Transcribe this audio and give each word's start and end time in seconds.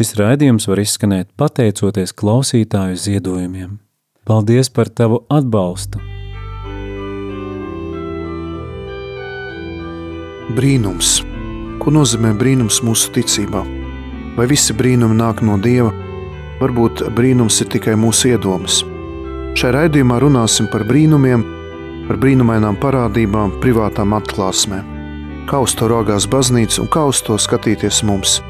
Šis 0.00 0.14
raidījums 0.16 0.64
var 0.64 0.80
izskanēt 0.80 1.26
pateicoties 1.36 2.14
klausītāju 2.16 2.94
ziedojumiem. 2.96 3.74
Paldies 4.24 4.70
par 4.72 4.88
tavu 4.88 5.18
atbalstu! 5.28 6.00
Brīnums. 10.56 11.12
Ko 11.84 11.92
nozīmē 11.92 12.32
brīnums 12.40 12.80
mūsu 12.80 13.12
ticībā? 13.12 13.60
Vai 14.40 14.48
visi 14.48 14.72
brīnumi 14.72 15.20
nāk 15.20 15.44
no 15.44 15.60
Dieva? 15.60 15.92
Varbūt 16.64 17.04
brīnums 17.12 17.60
ir 17.60 17.68
tikai 17.76 18.00
mūsu 18.00 18.32
iedomas. 18.32 18.80
Šajā 19.52 19.76
raidījumā 19.82 20.16
runāsim 20.24 20.72
par 20.72 20.88
brīnumiem, 20.88 21.44
par 22.08 22.24
brīnumainām 22.24 22.80
parādībām, 22.80 23.58
privātām 23.60 24.16
atklāsmēm. 24.16 24.96
Kā 25.44 25.60
uz 25.60 25.76
to 25.76 25.92
raugās 25.92 26.24
baznīca 26.24 26.86
un 26.86 26.88
kā 26.88 27.04
uz 27.12 27.20
to 27.28 27.36
skatīties 27.36 28.00
mums– 28.08 28.40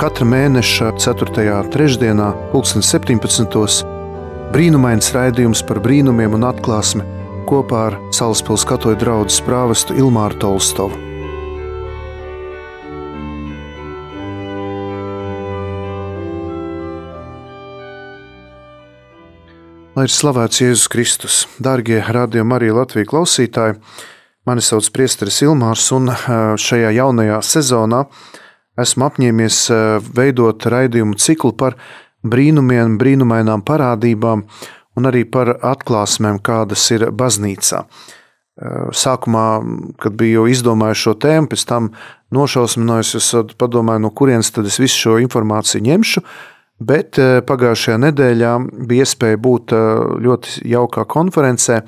Katra 0.00 0.24
mēneša 0.24 0.94
4. 0.96 1.42
trešdienā, 1.74 2.26
2017. 2.54 3.82
brīnumains 4.48 5.10
raidījums 5.12 5.60
par 5.68 5.82
brīnumiem 5.84 6.38
un 6.38 6.46
atklāsmi 6.48 7.04
kopā 7.44 7.82
ar 7.90 7.96
Salaspils 8.16 8.64
katoļu 8.64 8.96
draugu 8.96 9.36
prāvestu 9.44 9.98
Ilmāru 10.00 10.40
Tolstovu. 10.40 10.96
Lai 20.00 20.08
ir 20.08 20.16
slavēts 20.16 20.64
Jēzus 20.64 20.88
Kristus, 20.88 21.40
darbie 21.60 22.00
radījumi 22.00 22.56
arī 22.56 22.72
Latvijas 22.72 23.12
klausītāji, 23.12 23.82
mani 24.48 24.64
sauc 24.64 24.94
Priesteris 24.96 25.44
Ilmārs, 25.44 25.90
un 25.92 26.08
šajā 26.56 26.96
jaunajā 27.02 27.42
sezonā 27.44 28.06
esmu 28.84 29.06
apņēmies 29.08 29.58
eh, 29.72 30.10
veidot 30.16 30.66
raidījumu 30.72 31.18
ciklu 31.20 31.52
par 31.58 31.76
brīnumiem, 32.26 32.98
brīnumainām 33.00 33.64
parādībām 33.66 34.44
un 34.98 35.08
arī 35.08 35.24
par 35.24 35.54
atklāsmēm, 35.64 36.40
kādas 36.44 36.84
ir 36.94 37.08
baznīcā. 37.16 37.82
Eh, 37.84 38.92
sākumā, 38.92 39.46
kad 40.02 40.16
biju 40.20 40.46
izdomājis 40.52 41.04
šo 41.06 41.16
tēmu, 41.24 41.50
pēc 41.52 41.66
tam 41.68 41.90
nošausminājos, 42.36 43.14
es 43.16 43.28
padomāju, 43.60 44.04
no 44.04 44.12
kurienes 44.14 44.52
tad 44.54 44.68
es 44.68 44.80
visu 44.82 45.06
šo 45.06 45.18
informāciju 45.24 45.86
ņemšu. 45.88 46.24
Bet 46.80 47.20
eh, 47.20 47.40
pagājušajā 47.46 48.00
nedēļā 48.06 48.54
bija 48.88 49.06
iespēja 49.06 49.40
būt 49.40 49.76
ļoti 50.24 50.64
jaukā 50.72 51.04
konferencē, 51.08 51.82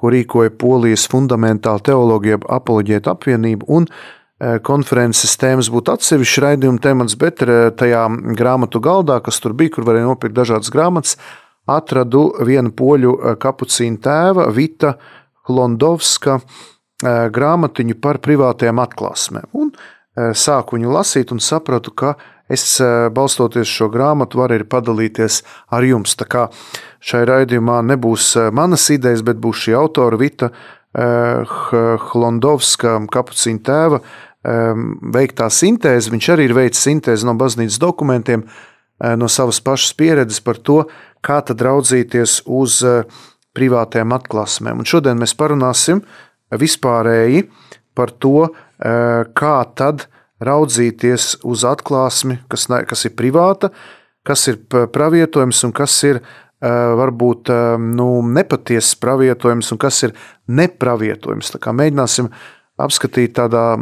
ko 0.00 0.10
rīkoja 0.14 0.54
Polijas 0.56 1.04
fundamentāla 1.12 1.82
teoloģija 1.84 2.40
apoloģēta 2.56 3.12
apvienība 3.12 3.68
un 3.68 3.90
konferences 4.64 5.36
tēmas 5.40 5.68
būtu 5.72 5.92
atsevišķs 5.92 6.42
raidījuma 6.44 6.80
temats, 6.82 7.16
bet 7.20 7.42
eh, 7.44 7.68
tajā 7.76 8.06
grāmatu 8.38 8.80
galdā, 8.80 9.20
kas 9.24 9.40
tur 9.42 9.54
bija, 9.56 9.74
kur 9.76 9.86
varēja 9.88 10.08
nopirkt 10.08 10.38
dažādas 10.38 10.72
grāmatas, 10.72 11.16
atradu 11.68 12.30
vienu 12.48 12.72
poļu 12.76 13.14
eh, 13.18 13.38
kapucīnu 13.40 14.00
tēva 14.04 14.48
Vita 14.56 14.96
Londovska 15.50 16.40
grāmatiņu 17.00 17.94
par 17.96 18.18
privātajām 18.20 18.76
atklāsmēm. 18.82 19.46
Un 19.56 19.70
sāku 20.36 20.76
viņu 20.76 20.90
lasīt 20.92 21.30
un 21.32 21.40
sapratu, 21.40 21.94
ka 21.96 22.10
es 22.44 22.76
balstoties 23.16 23.72
šo 23.72 23.88
grāmatu 23.90 24.36
varu 24.36 24.58
arī 24.58 24.66
padalīties 24.68 25.38
ar 25.72 25.86
jums. 25.88 26.12
Tā 26.20 26.28
kā 26.28 26.42
šai 27.00 27.22
raidījumā 27.24 27.78
nebūs 27.88 28.34
manas 28.52 28.84
idejas, 28.92 29.24
bet 29.24 29.40
būs 29.40 29.64
šī 29.64 29.78
autora 29.80 30.20
Vita 30.20 30.52
Hlondovska 30.92 32.98
kapucīna 33.16 33.64
tēva 33.64 34.04
veiktā 34.44 35.50
sintēze. 35.52 36.10
Viņš 36.10 36.28
arī 36.32 36.48
ir 36.48 36.56
veicis 36.56 36.86
sintēzi 36.86 37.26
no 37.28 37.34
baznīcas 37.34 37.78
dokumentiem, 37.78 38.44
eh, 39.00 39.16
no 39.16 39.28
savas 39.28 39.60
pašas 39.60 39.92
pieredzes 39.92 40.40
par 40.40 40.56
to, 40.56 40.86
kā 41.22 41.44
tad 41.44 41.60
raudzīties 41.60 42.42
uz 42.46 42.82
eh, 42.82 43.04
privātajām 43.54 44.16
atklāsmēm. 44.16 44.78
Un 44.78 44.84
šodien 44.84 45.18
mēs 45.18 45.36
parunāsim 45.36 46.02
vispārēji 46.50 47.50
par 47.94 48.10
to, 48.10 48.48
eh, 48.80 49.24
kā 49.34 49.74
tad 49.74 50.06
raudzīties 50.40 51.44
uz 51.44 51.64
atklāsmi, 51.64 52.38
kas, 52.48 52.66
kas 52.66 53.04
ir 53.04 53.10
privāta, 53.10 53.70
kas 54.24 54.48
ir 54.48 54.56
pravietojums 54.66 55.64
un 55.64 55.72
kas 55.72 56.02
ir 56.04 56.22
varbūt 56.60 57.48
nu, 57.80 58.20
nepatiesas 58.20 58.94
pravietojums 59.00 59.72
un 59.72 59.78
kas 59.78 60.02
ir 60.02 60.12
nepravietojums. 60.48 61.52
Tā 61.54 61.58
kā 61.58 61.72
mēģināsim 61.72 62.28
uh, 62.28 62.34
apskatīt 62.84 63.36
tādā 63.38 63.74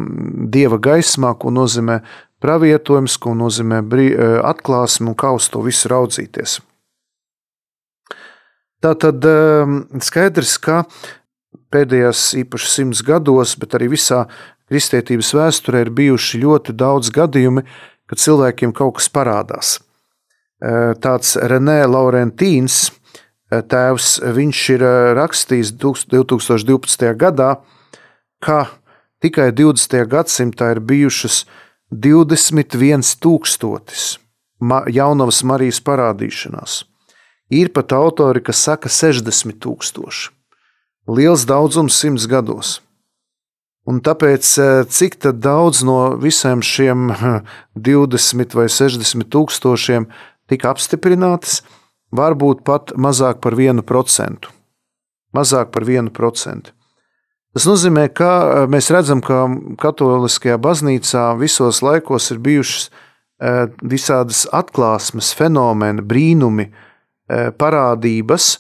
dieva 0.53 0.79
gaismā, 0.83 1.35
ko 1.39 1.53
nozīmē 1.55 2.01
pravietojums, 2.43 3.19
ko 3.19 3.35
nozīmē 3.39 3.83
e, 3.83 4.11
atklāsme 4.47 5.13
un 5.13 5.17
kā 5.19 5.33
uz 5.37 5.49
to 5.51 5.63
visu 5.65 5.91
raudzīties. 5.91 6.59
Tā 8.83 8.95
tad 8.95 9.25
e, 9.27 9.35
skaidrs, 10.05 10.55
ka 10.63 10.85
pēdējos 11.75 12.31
īpaši 12.45 12.71
simts 12.71 13.03
gados, 13.05 13.57
bet 13.59 13.75
arī 13.75 13.91
visā 13.97 14.27
kristietības 14.71 15.33
vēsturē 15.35 15.83
ir 15.87 15.95
bijuši 15.97 16.43
ļoti 16.45 16.77
daudz 16.79 17.11
gadījumi, 17.15 17.65
kad 18.09 18.23
cilvēkiem 18.23 18.73
kaut 18.77 19.01
kas 19.01 19.11
parādās. 19.13 19.75
E, 20.63 20.95
tāds 21.03 21.35
Renē 21.37 21.81
Laurentīns, 21.91 22.87
tēvs, 23.49 24.19
viņš 24.37 24.63
ir 24.75 24.83
rakstījis 25.17 25.73
2012. 25.81 27.15
gadā, 27.17 27.55
ka 28.45 28.59
Tikai 29.19 29.51
20. 29.51 30.07
gadsimtā 30.07 30.77
ir 30.77 30.81
bijušas 30.81 31.47
21,000 31.91 34.19
jaunavas 34.95 35.43
Marijas 35.43 35.81
parādīšanās. 35.83 36.85
Ir 37.51 37.73
pat 37.75 37.93
autori, 37.97 38.41
kas 38.45 38.59
saka 38.63 38.89
60,000. 38.89 40.31
Liels 41.09 41.47
daudzums 41.49 41.97
simts 41.99 42.27
gados. 42.31 42.81
Un 43.89 44.01
tāpēc, 44.05 44.45
e, 44.61 44.85
cik 44.85 45.17
daudz 45.41 45.83
no 45.83 46.17
visiem 46.21 46.63
šiem 46.63 47.11
20 47.75 48.55
vai 48.55 48.69
60 48.69 49.25
tūkstošiem 49.33 50.07
tika 50.47 50.71
apstiprinātas, 50.71 51.63
varbūt 52.13 52.63
pat 52.69 52.93
mazāk 52.95 53.41
par 53.41 53.55
1%. 53.57 54.47
Mazāk 55.35 55.71
par 55.73 55.83
1%. 55.89 56.78
Tas 57.57 57.65
nozīmē, 57.65 58.09
ka 58.13 58.31
eh, 58.45 58.65
mēs 58.71 58.91
redzam, 58.93 59.23
ka 59.25 59.47
Katoliskajā 59.81 60.59
baznīcā 60.61 61.31
visos 61.41 61.81
laikos 61.85 62.29
ir 62.35 62.43
bijušas 62.45 62.89
eh, 62.89 63.63
visādas 63.81 64.45
atklāsmes, 64.53 65.33
fenomeni, 65.37 66.05
brīnumi, 66.05 66.69
eh, 66.69 67.49
parādības. 67.57 68.59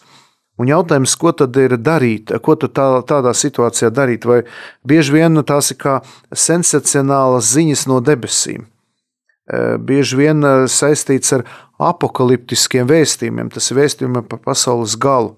Un 0.58 0.66
jautājums, 0.72 1.14
ko 1.20 1.30
tad 1.36 1.54
ir 1.60 1.76
darīt, 1.78 2.32
ko 2.42 2.56
tad 2.58 2.72
tā, 2.74 2.86
tādā 3.06 3.34
situācijā 3.36 3.92
darīt? 3.94 4.24
Vai 4.26 4.40
bieži 4.82 5.14
vien 5.14 5.44
tās 5.46 5.70
ir 5.70 5.78
kā 5.78 6.00
sensacionālas 6.34 7.52
ziņas 7.52 7.84
no 7.86 8.00
debesīm, 8.02 8.64
bieži 9.86 10.18
vien 10.18 10.42
saistīts 10.66 11.30
ar 11.36 11.44
apakaliptiskiem 11.78 12.90
vēstījumiem, 12.90 13.52
tas 13.54 13.70
ir 13.70 13.78
vēstījumi 13.78 14.24
par 14.26 14.42
pasaules 14.48 14.98
galu 14.98 15.36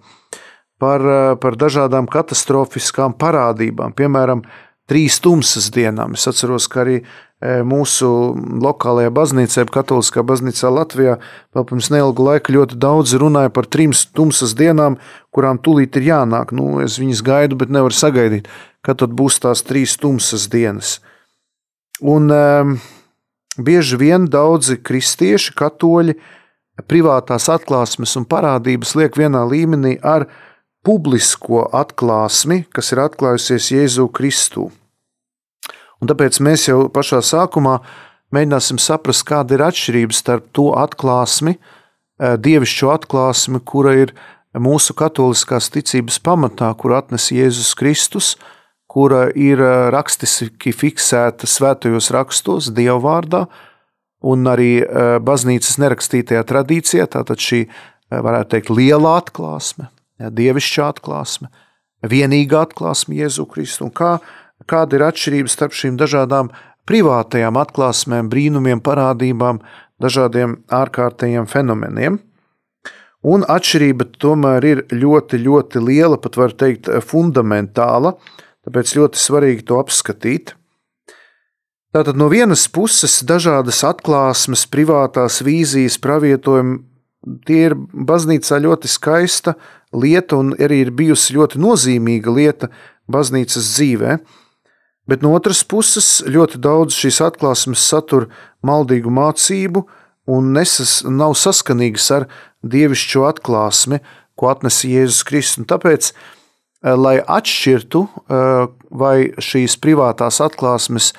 par, 0.81 1.05
eh, 1.05 1.37
par 1.37 1.57
dažādām 1.61 2.09
katastrofiskām 2.09 3.15
parādībām, 3.21 3.93
piemēram, 3.95 4.45
trīs 4.91 5.21
tumsas 5.23 5.69
dienām. 5.71 6.17
Es 6.19 6.27
atceros, 6.27 6.67
ka 6.71 6.83
arī 6.85 6.97
eh, 7.41 7.63
mūsu 7.65 8.09
lokālajā 8.61 9.13
baznīcā, 9.17 9.65
Katoliskā 9.73 10.25
baznīcā 10.27 10.73
Latvijā, 10.73 11.19
vēl 11.55 11.67
pirms 11.69 11.91
neilga 11.93 12.27
laika 12.27 12.53
ļoti 12.53 12.77
daudz 12.81 13.15
runāja 13.21 13.53
par 13.53 13.65
trim 13.65 13.95
tumsas 14.17 14.53
dienām, 14.59 14.99
kurām 15.33 15.61
tūlīt 15.61 15.97
ir 15.97 16.11
jānāk. 16.11 16.53
Nu, 16.53 16.81
es 16.85 16.99
viņas 17.01 17.23
gaidu, 17.25 17.57
bet 17.57 17.73
nevaru 17.73 17.97
sagaidīt, 17.97 18.51
kad 18.85 19.01
tad 19.01 19.17
būs 19.17 19.41
tās 19.41 19.63
trīs 19.63 19.97
tumsas 19.97 20.49
dienas. 20.53 20.99
Un 22.01 22.29
um, 22.33 22.77
bieži 23.57 23.97
vien 24.01 24.29
daudzi 24.29 24.77
kristieši, 24.77 25.57
katoļi, 25.57 26.17
privātās 26.89 27.49
atklāsmes 27.53 28.17
un 28.17 28.25
parādības 28.25 28.95
liek 28.97 29.17
vienā 29.17 29.45
līmenī 29.49 29.99
ar 30.01 30.25
viņu 30.25 30.50
publisko 30.87 31.67
atklāsmi, 31.77 32.65
kas 32.73 32.93
ir 32.95 33.03
atklājusies 33.05 33.71
Jēzu 33.75 34.09
Kristu. 34.15 34.71
Un 36.01 36.09
tāpēc 36.09 36.41
mēs 36.41 36.69
jau 36.71 36.87
pašā 36.93 37.21
sākumā 37.25 37.81
mēģināsim 38.35 38.81
saprast, 38.81 39.27
kāda 39.29 39.57
ir 39.57 39.65
atšķirība 39.67 40.17
starp 40.17 40.47
to 40.57 40.71
atklāsmi, 40.81 41.57
eh, 41.57 42.37
dievišķo 42.37 42.95
atklāsmi, 42.95 43.61
kura 43.65 43.95
ir 44.07 44.15
mūsu 44.55 44.97
katoliskās 44.97 45.69
ticības 45.71 46.19
pamatā, 46.19 46.73
kur 46.77 46.97
atnes 46.97 47.31
Jēzus 47.31 47.75
Kristus, 47.77 48.37
kura 48.89 49.29
ir 49.37 49.61
eh, 49.61 49.91
rakstiski 49.93 50.73
fiksēta 50.73 51.45
svētajos 51.45 52.11
rakstos, 52.17 52.73
Dieva 52.73 52.99
vārdā, 53.05 53.47
un 54.23 54.45
arī 54.49 54.81
eh, 54.81 55.19
baznīcas 55.21 55.77
nerakstītajā 55.77 56.45
tradīcijā, 56.49 57.07
tātad 57.07 57.37
šī, 57.37 57.67
varētu 58.11 58.57
teikt, 58.57 58.71
liela 58.75 59.19
atklāsme, 59.21 59.87
dievišķa 60.21 60.89
atklāsme, 60.93 61.49
vienīgā 62.05 62.65
atklāsme 62.69 63.17
Jēzu 63.19 63.47
Kristu 63.51 63.89
un 63.89 63.95
kā, 63.97 64.19
kāda 64.69 64.99
ir 64.99 65.07
atšķirība 65.09 65.53
starp 65.53 65.77
šīm 65.77 65.97
dažādām 66.01 66.51
privātajām 66.89 67.59
atklāsmēm, 67.61 68.29
brīnumiem, 68.33 68.83
parādībām, 68.85 69.61
dažādiem 70.03 70.61
ārkārtējiem 70.73 71.49
fenomeniem. 71.51 72.19
Un 73.21 73.45
atšķirība 73.45 74.07
tomēr 74.17 74.65
ir 74.65 74.79
ļoti, 74.93 75.43
ļoti 75.45 75.83
liela, 75.85 76.17
pat 76.21 76.39
var 76.41 76.55
teikt, 76.57 76.89
fundamentāla. 77.05 78.15
Tāpēc 78.65 78.95
ļoti 78.97 79.21
svarīgi 79.21 79.67
to 79.69 79.77
apskatīt. 79.81 80.55
Tātad 81.91 82.17
no 82.17 82.29
vienas 82.31 82.69
puses 82.71 83.19
dažādas 83.27 83.83
atklāsmes, 83.83 84.63
privātās 84.71 85.41
vīzijas, 85.43 85.99
pravietojumi, 86.01 86.79
tie 87.47 87.67
ir 87.69 87.77
baznīcā 87.77 88.61
ļoti 88.65 88.91
skaista 88.91 89.55
lieta 89.93 90.39
un 90.41 90.55
arī 90.59 90.85
ir 90.87 90.93
bijusi 90.97 91.37
ļoti 91.37 91.61
nozīmīga 91.61 92.35
lieta 92.35 92.71
baznīcas 93.11 93.73
dzīvē. 93.75 94.19
Bet 95.11 95.25
no 95.25 95.33
otras 95.35 95.65
puses 95.67 96.21
ļoti 96.23 96.61
daudz 96.63 96.95
šīs 96.95 97.19
atklāsmes 97.27 97.83
satur 97.83 98.29
maldīgu 98.67 99.11
mācību 99.11 99.83
un 100.31 100.53
nesas, 100.55 101.01
nav 101.03 101.35
saskanīgas 101.39 102.11
ar 102.15 102.27
dievišķo 102.63 103.25
atklāsmi, 103.27 103.99
ko 104.39 104.51
atnesa 104.53 104.89
Jēzus 104.89 105.25
Kristus. 105.27 105.67
Tāpēc, 105.67 106.13
eh, 106.13 106.95
lai 106.95 107.19
atšķirtu, 107.21 108.07
eh, 108.07 108.69
vai 108.91 109.17
šīs 109.43 109.77
privātās 109.83 110.39
atklāsmes, 110.45 111.13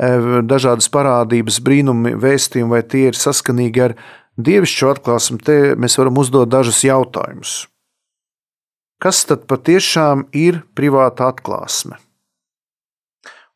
eh, 0.00 0.42
dažādas 0.42 0.88
parādības, 0.90 1.60
brīnumi, 1.60 2.16
vēstījumi, 2.18 2.68
vai 2.68 2.82
tie 2.82 3.06
ir 3.08 3.12
saskanīgi 3.12 3.84
ar 3.84 3.94
dievišķo 4.36 4.92
atklāsmi, 4.94 5.40
te 5.40 5.56
mēs 5.78 5.96
varam 6.00 6.20
uzdot 6.20 6.50
dažus 6.52 6.82
jautājumus. 6.86 7.66
Kas 9.02 9.24
tad 9.28 9.44
patiešām 9.48 10.26
ir 10.32 10.62
privāta 10.76 11.28
atklāsme? 11.32 11.98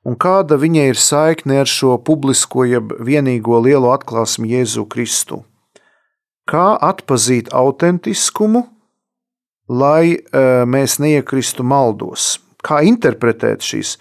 Un 0.05 0.17
kāda 0.17 0.57
viņai 0.61 0.87
ir 0.93 1.01
saikne 1.01 1.61
ar 1.61 1.69
šo 1.69 1.99
publisko, 2.01 2.65
jeb 2.69 2.93
vienīgo 3.05 3.61
lielo 3.61 3.93
atklāsmi 3.93 4.49
Jēzu 4.53 4.87
Kristu? 4.89 5.43
Kā 6.49 6.73
atpazīt 6.81 7.53
autentiskumu, 7.53 8.65
lai 9.69 10.17
uh, 10.17 10.65
mēs 10.65 10.99
neiekristu 11.01 11.65
maldos? 11.65 12.39
Kā 12.65 12.81
interpretēt 12.85 13.65
šīs 13.65 13.99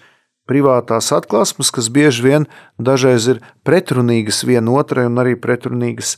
privātās 0.48 1.12
atklāsmes, 1.14 1.70
kas 1.70 1.88
bieži 1.92 2.24
vien 2.26 2.48
dažreiz 2.80 3.28
ir 3.30 3.44
pretrunīgas 3.64 4.42
vienotrai 4.48 5.06
un 5.08 5.20
arī 5.22 5.36
pretrunīgas 5.38 6.16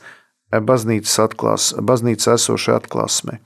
baznīcas, 0.61 1.15
atklās, 1.25 1.73
baznīcas 1.81 2.35
esošai 2.35 2.77
atklāsmei? 2.81 3.39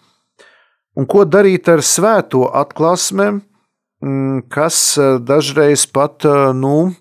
Un 0.97 1.07
ko 1.07 1.27
darīt 1.29 1.69
ar 1.69 1.85
svēto 1.85 2.47
atklāsmēm, 2.57 3.43
mm, 4.03 4.47
kas 4.51 4.99
dažreiz 5.21 5.85
pat 5.93 6.25
nu, 6.57 6.95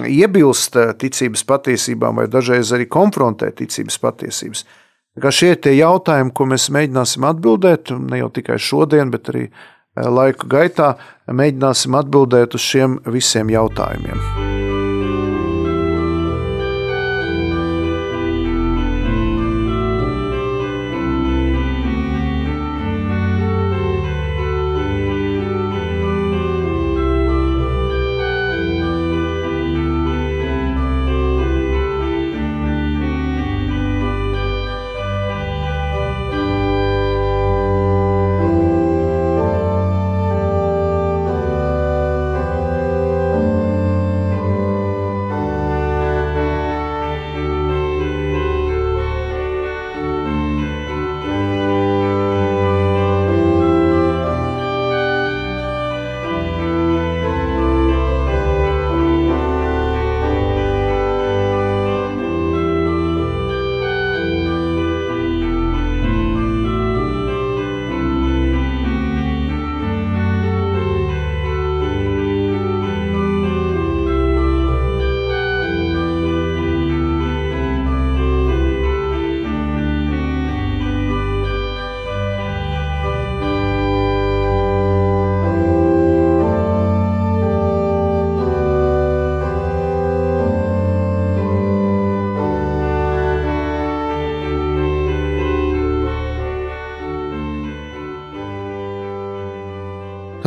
iebilst 0.00 0.76
ticības 1.00 1.44
patiesībām, 1.48 2.20
vai 2.20 2.28
dažreiz 2.28 2.72
arī 2.76 2.86
konfrontē 2.88 3.50
ticības 3.56 3.98
patiesības? 3.98 4.64
Kā 5.20 5.28
šie 5.28 5.50
ir 5.52 5.58
tie 5.60 5.74
jautājumi, 5.76 6.32
ko 6.32 6.46
mēs 6.48 6.70
mēģināsim 6.72 7.26
atbildēt, 7.28 7.92
ne 8.00 8.22
jau 8.22 8.30
tikai 8.32 8.56
šodien, 8.56 9.12
bet 9.12 9.28
arī 9.28 9.42
eh, 9.50 10.08
laika 10.08 10.48
gaitā, 10.48 10.94
mēģināsim 11.28 11.98
atbildēt 12.00 12.56
uz 12.56 12.64
šiem 12.64 12.96
visiem 13.12 13.52
jautājumiem. 13.52 14.41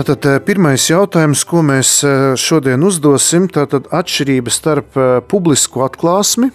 Tātad 0.06 0.26
eh, 0.30 0.36
pirmais 0.46 0.84
jautājums, 0.86 1.42
ko 1.50 1.64
mēs 1.66 1.96
eh, 2.06 2.36
šodien 2.38 2.84
uzdosim, 2.86 3.48
ir 3.50 3.88
atšķirība 3.90 4.52
starp 4.54 4.98
eh, 5.02 5.14
publisku 5.26 5.82
atklāsmi 5.82 6.52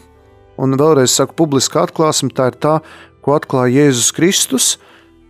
un 0.54 0.76
vēlreiz 0.78 1.16
saku, 1.18 1.34
publiska 1.34 1.80
atklāsme 1.82 2.30
tā 2.30 2.52
ir 2.52 2.58
tā, 2.62 2.76
ko 3.26 3.34
atklāja 3.34 3.88
Jēzus 3.88 4.12
Kristus, 4.14 4.68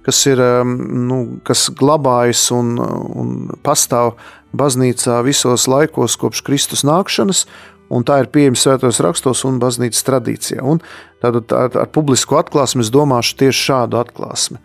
kas 0.05 0.21
ir 0.29 0.43
nu, 0.67 1.41
kas 1.49 1.71
glabājas 1.73 2.43
un, 2.53 2.75
un 2.77 3.31
pastāv 3.65 4.19
baznīcā 4.53 5.23
visos 5.25 5.65
laikos 5.71 6.19
kopš 6.21 6.45
Kristus 6.45 6.85
nākšanas. 6.85 7.47
Un 7.89 8.05
tā 8.05 8.21
ir 8.21 8.29
pieejama 8.35 8.61
svētos 8.61 9.01
rakstos 9.01 9.47
un 9.49 9.63
baznīcas 9.63 10.05
tradīcijā. 10.05 10.61
Un 10.61 10.85
tātad 11.25 11.57
ar, 11.57 11.73
ar 11.87 11.89
publisku 11.89 12.37
atklāsmi 12.37 12.85
es 12.85 12.93
domāšu 12.93 13.41
tieši 13.47 13.65
šādu 13.71 14.03
atklāsmi. 14.05 14.61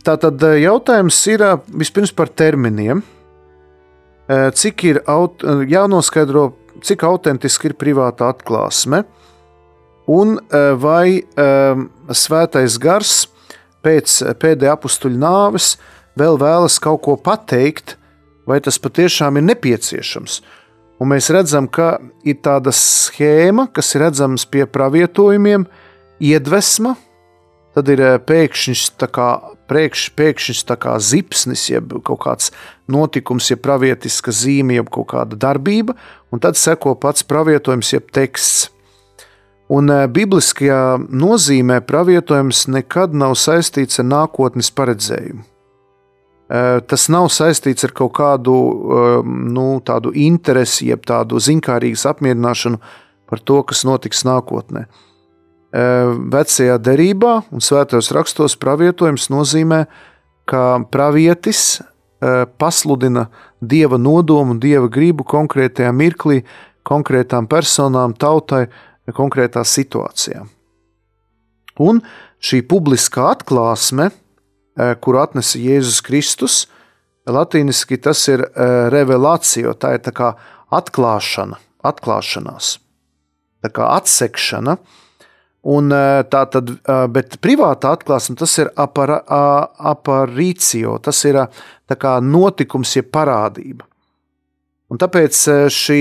Tātad 0.00 0.40
eh, 0.48 0.62
jautājums 0.64 1.18
ir 1.28 1.42
eh, 1.44 1.56
vispirms 1.76 2.12
par 2.16 2.30
terminiem. 2.32 3.02
Eh, 4.30 4.48
cik 4.56 4.84
ir 4.88 5.00
jānoskaidro, 5.68 6.50
cik 6.86 7.04
autentiski 7.04 7.70
ir 7.70 7.76
privāta 7.76 8.30
atklāsme, 8.32 9.04
un 10.10 10.38
vai 10.82 11.22
svētais 12.18 12.78
gars 12.82 13.28
pēc 13.84 14.14
pēdējā 14.42 14.72
apstuļa 14.74 15.20
nāves 15.22 15.74
vēl 16.18 16.38
vēlas 16.40 16.80
kaut 16.82 17.02
ko 17.04 17.14
pateikt, 17.20 17.94
vai 18.48 18.58
tas 18.64 18.80
patiešām 18.82 19.38
ir 19.38 19.46
nepieciešams. 19.52 20.40
Un 20.98 21.12
mēs 21.12 21.30
redzam, 21.30 21.68
ka 21.68 22.00
ir 22.26 22.40
tāda 22.42 22.72
schēma, 22.74 23.68
kas 23.70 23.92
ir 23.94 24.06
redzama 24.08 24.40
pie 24.50 24.64
pravietojumiem, 24.66 25.68
iedvesma, 26.18 26.96
tad 27.76 27.92
ir 27.92 28.02
pēkšņs 28.26 28.88
pēkšņs 29.70 30.64
zipsnis, 31.06 31.68
jeb 31.70 31.94
kaut 32.04 32.20
kāds 32.24 32.50
notikums, 32.90 33.50
jeb 33.50 33.62
pravietiska 33.62 34.34
zīme, 34.34 34.74
jeb 34.80 34.90
kaut 34.90 35.10
kāda 35.14 35.36
darbība, 35.36 35.94
un 36.30 36.42
tad 36.42 36.56
seko 36.56 36.94
pats 36.94 37.22
pravietojums, 37.22 37.92
jeb 37.92 38.10
teksts. 38.10 38.70
Un 39.70 39.86
e, 39.86 40.06
bibliskajā 40.10 40.98
nozīmē 40.98 41.78
pravietojums 41.86 42.66
nekad 42.74 43.14
nav 43.14 43.36
saistīts 43.38 44.00
ar 44.02 44.08
nākotnes 44.08 44.72
paredzējumu. 44.74 45.44
E, 46.50 46.62
tas 46.90 47.06
nav 47.12 47.28
saistīts 47.30 47.86
ar 47.86 47.94
kaut 47.94 48.16
kādu 48.18 48.56
e, 48.56 49.04
nu, 49.54 49.68
tādu 49.86 50.10
interesi, 50.10 50.88
jeb 50.90 51.06
tādu 51.06 51.38
zinkārīgu 51.38 52.02
apmierināšanu 52.10 52.82
par 53.30 53.44
to, 53.46 53.60
kas 53.62 53.84
notiks 53.86 54.26
nākotnē. 54.26 54.88
Vecajā 55.70 56.78
derībā 56.82 57.34
un 57.54 57.62
svētajos 57.62 58.10
rakstos 58.16 58.56
pravietojums 58.58 59.28
nozīmē, 59.30 59.84
ka 60.50 60.82
pravietis 60.90 61.78
pasludina 62.58 63.28
dieva 63.62 63.98
nodomu, 64.00 64.56
dieva 64.58 64.90
gribu 64.90 65.24
konkrētajā 65.24 65.92
mirklī, 65.94 66.40
konkrētām 66.82 67.46
personām, 67.46 68.16
tautai, 68.18 68.66
konkrētā 69.14 69.62
situācijā. 69.66 70.42
Un 71.80 72.02
šī 72.42 72.60
publiskā 72.68 73.30
atklāsme, 73.30 74.10
kuru 75.00 75.20
atnesa 75.22 75.60
Jēzus 75.60 76.00
Kristus, 76.04 76.64
latīniski 77.30 78.00
tas 78.02 78.26
ir 78.32 78.42
revelācija, 78.92 79.76
tā 79.78 79.94
ir 79.96 80.02
tā 80.02 80.12
kā 80.16 80.32
atklāšana, 80.74 81.60
atklāšanās, 81.86 82.78
tā 83.62 83.70
kā 83.70 83.94
atsekšana. 84.00 84.76
Un, 85.60 85.92
tā 86.32 86.40
tad, 86.48 86.70
bet 87.12 87.34
privāta 87.44 87.90
atklāsme 87.92 88.38
tas 88.40 88.54
ir 88.62 88.70
apar, 88.80 89.18
aparīcio, 89.28 90.94
tas 91.04 91.18
ir 91.28 91.36
notikums, 92.24 92.94
jeb 92.96 93.10
parādība. 93.12 93.84
Un 94.90 94.98
tāpēc 94.98 95.36
šī 95.70 96.00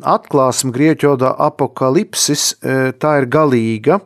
atklāsme 0.00 0.72
grieķu 0.74 1.12
valodā 1.12 1.34
apakalipsis 1.44 2.54
tā 2.98 3.12
ir 3.20 3.28
galīga, 3.30 4.00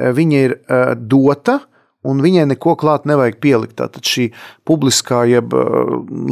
viņa 0.00 0.40
ir 0.48 0.56
dota, 0.96 1.60
un 2.02 2.24
viņai 2.24 2.48
neko 2.54 2.72
klāt 2.80 3.04
nevajag 3.06 3.36
pielikt. 3.44 3.76
Tātad 3.78 4.02
šī 4.08 4.30
publiskā, 4.66 5.22
jeb 5.30 5.52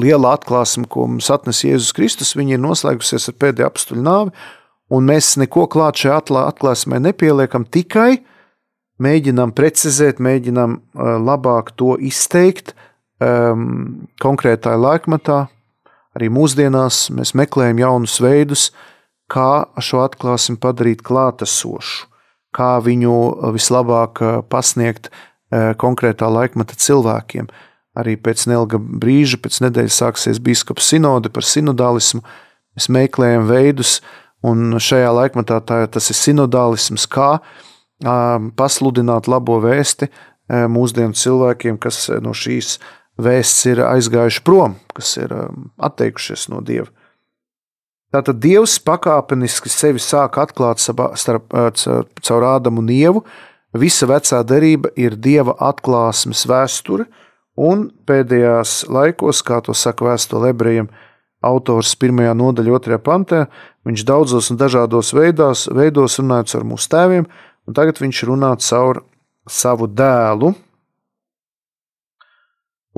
liela 0.00 0.33
atklāsme, 0.38 0.88
ko 0.90 1.04
mums 1.07 1.28
atnes 1.30 1.61
Jēzus 1.69 1.92
Kristus, 1.95 2.33
ir 2.57 2.64
noslēgusies 2.64 3.28
ar 3.30 3.37
pēdējo 3.45 3.69
apstuļu 3.69 4.02
nāvi, 4.09 4.35
un 4.90 5.06
mēs 5.06 5.37
neko 5.40 5.66
klāt 5.70 6.02
šajā 6.02 6.18
atklāsmē 6.50 7.00
nepieliekam, 7.02 7.64
tikai 7.64 8.20
mēģinām 9.00 9.54
precizēt, 9.56 10.20
mēģinām 10.20 10.76
labāk 11.25 11.73
to 11.78 11.94
izteikt 11.97 12.75
um, 13.23 14.06
konkrētā 14.23 14.76
laikmatā. 14.76 15.47
Arī 16.18 16.26
mūsdienās 16.35 17.06
mēs 17.14 17.37
meklējam 17.38 17.80
jaunus 17.80 18.18
veidus, 18.20 18.70
kā 19.30 19.70
šo 19.78 20.02
atklāsmi 20.02 20.59
padarīt 20.61 21.04
klātesošu, 21.06 22.09
kā 22.50 22.73
viņu 22.82 23.14
vislabāk 23.54 24.18
pasniegt 24.50 25.12
konkrētā 25.50 26.26
laikmeta 26.30 26.75
cilvēkiem. 26.75 27.47
Arī 27.99 28.16
pēc 28.18 28.47
neilga 28.50 28.78
brīža, 28.78 29.38
pēc 29.42 29.61
nedēļas 29.66 30.00
sāksies 30.02 30.42
biskupa 30.42 30.82
sinode 30.82 31.30
par 31.30 31.47
sinodālismu. 31.47 32.23
Mēs 32.78 32.87
meklējam 32.90 33.49
veidus, 33.49 33.99
un 34.47 34.78
šajā 34.80 35.11
laikmetā 35.16 35.61
tā, 35.66 35.82
tas 35.92 36.11
ir 36.12 36.18
sinodālisms, 36.18 37.06
kā 37.11 37.40
pasludināt 38.56 39.28
labo 39.28 39.59
vēsti 39.61 40.09
mūsdienu 40.49 41.14
cilvēkiem, 41.14 41.76
kas 41.78 42.09
no 42.23 42.32
šīs 42.37 42.78
vēsts 43.20 43.68
ir 43.68 43.82
aizgājuši 43.85 44.42
prom, 44.47 44.78
kas 44.97 45.12
ir 45.20 45.35
atteikušies 45.76 46.49
no 46.52 46.62
Dieva. 46.64 46.88
Tātad 48.11 48.40
Dievs 48.42 48.80
pakāpeniski 48.82 49.70
sevi 49.70 50.00
sāk 50.02 50.40
atklāt 50.42 50.80
starp, 50.82 51.52
caur 52.26 52.47
Ādamu 52.56 52.82
un 52.82 52.90
Ievu, 52.90 53.23
Visa 53.70 54.06
vecā 54.11 54.40
derība 54.42 54.90
ir 54.99 55.14
dieva 55.14 55.54
atklāsmes 55.62 56.42
vēsture, 56.50 57.06
un 57.54 57.87
pēdējās 58.06 58.88
laikos, 58.90 59.44
kā 59.47 59.61
to 59.62 59.76
saka 59.78 60.09
vēstule 60.09 60.50
ebrejiem, 60.50 60.88
autors 61.40 61.94
pirmajā 62.00 62.32
nodaļā, 62.37 62.75
otrajā 62.76 63.00
pantā, 63.04 63.44
viņš 63.88 64.04
daudzos 64.09 64.50
un 64.52 64.59
dažādos 64.61 65.12
veidos, 65.16 65.66
veidos 65.73 66.18
runāja 66.20 66.59
ar 66.61 66.66
mūsu 66.68 66.90
tēviem, 66.92 67.28
un 67.66 67.76
tagad 67.76 68.00
viņš 68.02 68.25
runā 68.28 68.52
caur 68.61 69.02
savu 69.49 69.88
dēlu. 69.88 70.52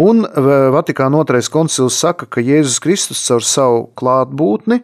Un 0.02 0.25
Vatikāna 0.72 1.20
otrais 1.20 1.50
koncils 1.52 1.99
saka, 2.00 2.26
ka 2.26 2.40
Jēzus 2.40 2.80
Kristus 2.80 3.22
caur 3.28 3.44
savu 3.44 3.82
klātbūtni, 3.99 4.80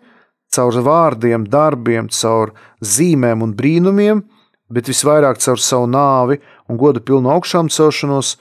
caur 0.53 0.81
vārdiem, 0.85 1.47
darbiem, 1.49 2.11
caur 2.13 2.53
zīmēm 2.85 3.43
un 3.45 3.55
brīnumiem 3.57 4.27
bet 4.73 4.89
visvairāk 4.89 5.41
caur 5.43 5.61
savu 5.61 5.89
nāvi 5.91 6.39
un 6.69 6.79
godu 6.81 7.01
pilnu 7.05 7.33
augšām 7.33 7.71
celšanos, 7.73 8.37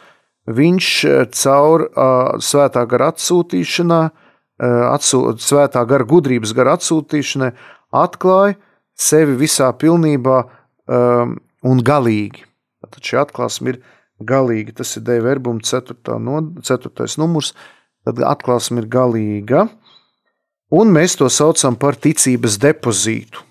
viņš 0.48 0.90
eh, 1.08 1.26
caur 1.36 1.88
uh, 1.88 2.38
svētā 2.44 2.86
gara 2.88 3.12
atsūtīšanā, 3.14 4.02
uh, 4.62 4.94
atsū, 4.94 5.24
svētā 5.42 5.84
gara 5.90 6.08
gudrības 6.08 6.54
gara 6.58 6.78
atsūtīšanai 6.78 7.52
atklāja 7.96 8.58
sevi 8.98 9.38
visā 9.38 9.70
pilnībā 9.78 10.42
um, 10.44 11.38
un 11.68 11.84
galīgi. 11.86 12.46
Tad 12.88 13.04
šī 13.04 13.20
atklāsme 13.22 13.74
ir 13.74 13.82
galīga. 14.24 14.78
Tas 14.80 14.96
ir 14.98 15.06
Dēļa 15.08 15.26
verbuma 15.26 15.66
4. 15.66 16.18
No, 16.24 16.40
4. 16.64 17.10
numurs. 17.22 17.54
Tad 18.08 18.22
atklāsme 18.24 18.84
ir 18.84 18.90
galīga. 18.92 19.68
Un 20.74 20.92
mēs 20.92 21.16
to 21.20 21.30
saucam 21.32 21.78
par 21.80 21.96
ticības 22.00 22.58
depozītu. 22.60 23.44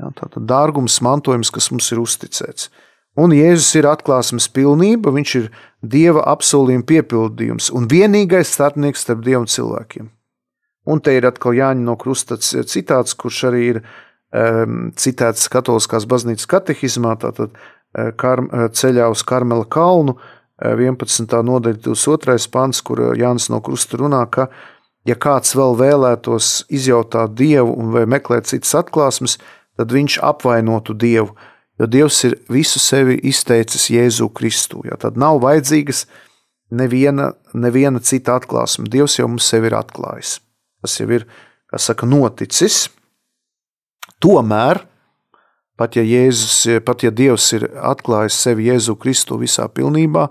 Ja, 0.00 0.12
Tātad 0.16 0.46
dārgums, 0.48 1.00
mantojums, 1.04 1.50
kas 1.52 1.68
mums 1.72 1.90
ir 1.92 2.00
uzticēts. 2.02 2.70
Un 3.20 3.34
Jēzus 3.34 3.74
ir 3.80 3.88
atklāsmes 3.90 4.46
pilnība, 4.54 5.10
viņš 5.12 5.34
ir 5.40 5.50
Dieva 5.82 6.22
apsolījuma 6.30 6.86
piepildījums 6.86 7.72
un 7.74 7.88
vienīgais 7.90 8.52
starpnieks 8.54 9.02
starp 9.02 9.24
Dievu 9.26 9.44
un 9.44 9.50
cilvēkiem. 9.50 10.08
Un 10.88 11.02
te 11.04 11.12
ir 11.16 11.26
atkal 11.28 11.56
Jāņa 11.58 11.84
no 11.84 11.96
Krusta 12.00 12.38
citāts, 12.40 13.16
kurš 13.18 13.42
arī 13.50 13.64
ir 13.74 13.80
um, 13.82 14.88
citēts 14.96 15.50
Katoliskās 15.52 16.06
baznīcas 16.08 16.48
katehismā, 16.48 17.16
tātad 17.20 17.52
uh, 17.52 18.10
kar, 18.16 18.42
uh, 18.46 18.68
ceļā 18.72 19.10
uz 19.12 19.24
Karmela 19.26 19.68
kalnu, 19.68 20.16
11. 20.64 21.28
Uh, 21.28 21.44
nodaļa 21.44 21.82
22. 21.84 22.48
pants, 22.52 22.80
kur 22.84 23.02
Jānis 23.18 23.50
no 23.52 23.60
Krusta 23.64 24.00
runā, 24.00 24.24
ka, 24.32 24.48
ja 25.08 25.16
kāds 25.20 25.54
vēl 25.56 25.76
vēlētos 25.80 26.64
izjautāt 26.72 27.36
Dievu 27.36 27.76
un 27.76 27.92
vai 27.94 28.06
meklēt 28.08 28.48
citas 28.48 28.72
atklāsmes, 28.80 29.38
tad 29.80 29.92
viņš 29.92 30.18
apvainotu 30.24 30.96
Dievu, 30.96 31.36
jo 31.80 31.88
Dievs 31.88 32.24
ir 32.28 32.36
visu 32.52 32.80
sevi 32.80 33.16
izteicis 33.28 33.88
Jēzu 33.92 34.28
Kristu. 34.36 34.84
Ja, 34.88 34.96
tad 35.00 35.16
nav 35.20 35.40
vajadzīgas 35.44 36.06
neviena, 36.70 37.32
neviena 37.54 38.00
cita 38.04 38.36
atklāsme. 38.40 38.88
Dievs 38.88 39.18
jau 39.18 39.28
mums 39.28 39.48
sevi 39.48 39.70
ir 39.70 39.76
atklājis. 39.80 40.38
Tas 40.80 40.96
jau 41.00 41.08
ir, 41.12 41.26
saka, 41.76 42.08
noticis. 42.08 42.88
Tomēr, 44.20 44.82
pat 45.80 45.96
ja, 45.96 46.04
Jēzus, 46.04 46.82
pat 46.84 47.04
ja 47.06 47.12
Dievs 47.12 47.46
ir 47.56 47.66
atklājis 47.72 48.36
sevi 48.36 48.68
Jēzu 48.68 48.96
Kristu 49.00 49.38
visā 49.40 49.68
pilnībā, 49.72 50.26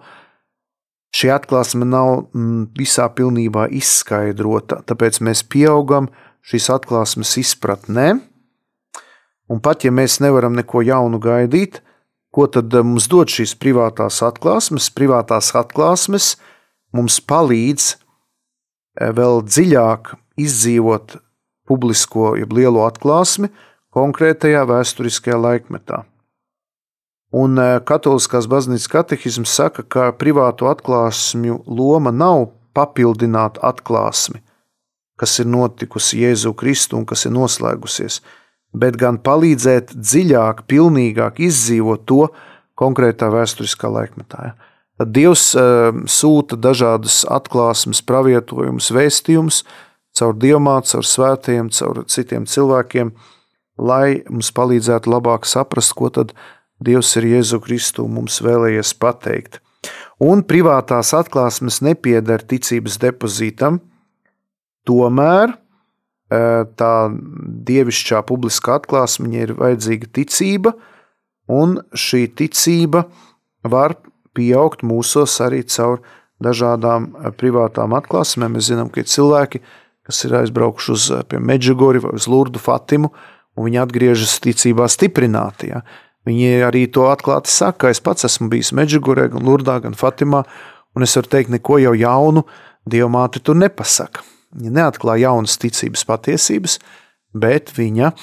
šī 1.16 1.32
atklāsme 1.34 1.88
nav 1.90 2.30
mm, 2.34 2.70
visā 2.78 3.08
pilnībā 3.14 3.68
izskaidrota. 3.74 4.84
Tāpēc 4.86 5.22
mēs 5.26 5.42
pieaugam 5.46 6.10
šīs 6.46 6.70
atklāsmes 6.74 7.36
izpratnē. 7.42 8.12
Un 9.50 9.62
pat 9.66 9.86
ja 9.86 9.92
mēs 9.94 10.20
nevaram 10.22 10.54
neko 10.54 10.84
jaunu 10.86 11.18
gaidīt, 11.22 11.82
ko 12.30 12.46
tad 12.48 12.74
eh, 12.74 12.86
mums 12.86 13.10
dod 13.10 13.32
šīs 13.34 13.56
privātās 13.58 14.22
atklāsmes? 14.26 14.92
Privātās 14.94 15.50
atklāsmes 15.58 16.36
mums 16.94 17.18
palīdz 17.26 17.90
eh, 17.96 19.10
vēl 19.18 19.42
dziļāk 19.50 20.14
izdzīvot 20.46 21.18
publisko, 21.70 22.34
jeb 22.40 22.54
lielo 22.56 22.86
atklāsmi 22.88 23.52
konkrētajā 23.96 24.64
vēsturiskajā 24.70 25.38
laikmetā. 25.40 26.04
Un 27.36 27.62
eh, 27.62 27.78
Katoliskās 27.86 28.50
baznīcas 28.50 28.90
katehisms 28.90 29.54
saka, 29.54 29.86
ka 29.86 30.10
privātu 30.18 30.70
atklāsmju 30.70 31.62
loma 31.70 32.14
nav 32.14 32.50
papildināt 32.78 33.60
atklāsmi, 33.66 34.42
kas 35.20 35.38
ir 35.42 35.50
notikusi 35.50 36.24
Jēzu 36.24 36.56
Kristu 36.58 36.98
un 36.98 37.06
kas 37.10 37.28
ir 37.28 37.36
noslēgusies, 37.36 38.22
bet 38.74 38.98
gan 38.98 39.20
palīdzēt 39.22 39.94
dziļāk, 39.94 40.66
pilnīgāk 40.70 41.42
izdzīvot 41.46 42.06
to 42.10 42.30
konkrētā 42.80 43.30
vēsturiskā 43.34 43.90
laikmetā. 43.92 44.54
Tad 45.00 45.14
Dievs 45.16 45.52
uh, 45.56 45.96
sūta 46.12 46.58
dažādas 46.60 47.22
atklāsmes, 47.30 48.02
pravietojumus, 48.06 48.90
vēstījumus 48.96 49.62
caur 50.20 50.36
dievmātu, 50.36 50.94
caur 50.94 51.08
svētajiem, 51.08 51.72
caur 51.74 52.04
citiem 52.12 52.46
cilvēkiem, 52.50 53.14
lai 53.80 54.20
mums 54.30 54.52
palīdzētu 54.56 55.12
labāk 55.12 55.48
saprast, 55.48 55.96
ko 55.96 56.12
tad 56.14 56.36
Dievs 56.80 57.12
ir 57.20 57.26
Jēzu 57.28 57.60
Kristu 57.60 58.06
mums 58.08 58.38
vēlējies 58.40 58.94
pateikt. 59.00 59.58
Un 60.24 60.46
privātās 60.48 61.12
atklāsmes 61.16 61.82
nepieder 61.84 62.44
ticības 62.48 62.96
depozītam, 63.00 63.82
tomēr 64.88 65.56
tā 66.30 66.94
dievišķā 67.68 68.22
publiskā 68.28 68.78
atklāsme 68.80 69.32
ir 69.34 69.56
vajadzīga 69.58 70.12
ticība, 70.14 70.76
un 71.50 71.80
šī 71.92 72.28
ticība 72.38 73.08
var 73.64 73.98
pieaugt 74.38 74.84
mūsos 74.86 75.40
arī 75.44 75.64
caur 75.68 76.04
dažādām 76.40 77.10
privātām 77.40 77.96
atklāsmēm. 77.98 78.56
Mēs 78.56 78.70
zinām, 78.70 78.92
ka 78.94 79.02
ir 79.02 79.10
cilvēki, 79.10 79.60
kas 79.60 79.66
ir 80.26 80.36
aizbraukuši 80.42 80.92
uz 80.96 81.08
Meģigori 81.38 82.02
vai 82.04 82.14
uz 82.18 82.26
Lurdu 82.32 82.62
Fatimu, 82.62 83.12
un 83.58 83.68
viņi 83.68 83.82
atgriežas 83.84 84.40
ticībā 84.44 84.88
stiprināti. 84.90 85.70
Ja. 85.74 85.84
Viņi 86.28 86.66
arī 86.68 86.84
to 86.92 87.08
atklāti 87.10 87.52
saka, 87.54 87.90
es 87.94 88.02
pats 88.04 88.26
esmu 88.28 88.50
bijis 88.52 88.74
Meģigorē, 88.78 89.30
gan 89.34 89.46
Lurdā, 89.46 89.80
gan 89.84 89.96
Fatimā, 89.98 90.44
un 90.96 91.06
es 91.06 91.16
varu 91.18 91.30
teikt, 91.32 91.54
neko 91.54 91.80
jau 91.84 91.94
jaunu 91.98 92.46
Dievmāte 92.90 93.42
tur 93.44 93.58
nepasaka. 93.60 94.24
Viņa 94.58 94.72
neatklāja 94.74 95.28
jaunas 95.28 95.60
ticības 95.62 96.06
patiesības, 96.10 96.80
bet 97.38 97.70
viņa 97.76 98.14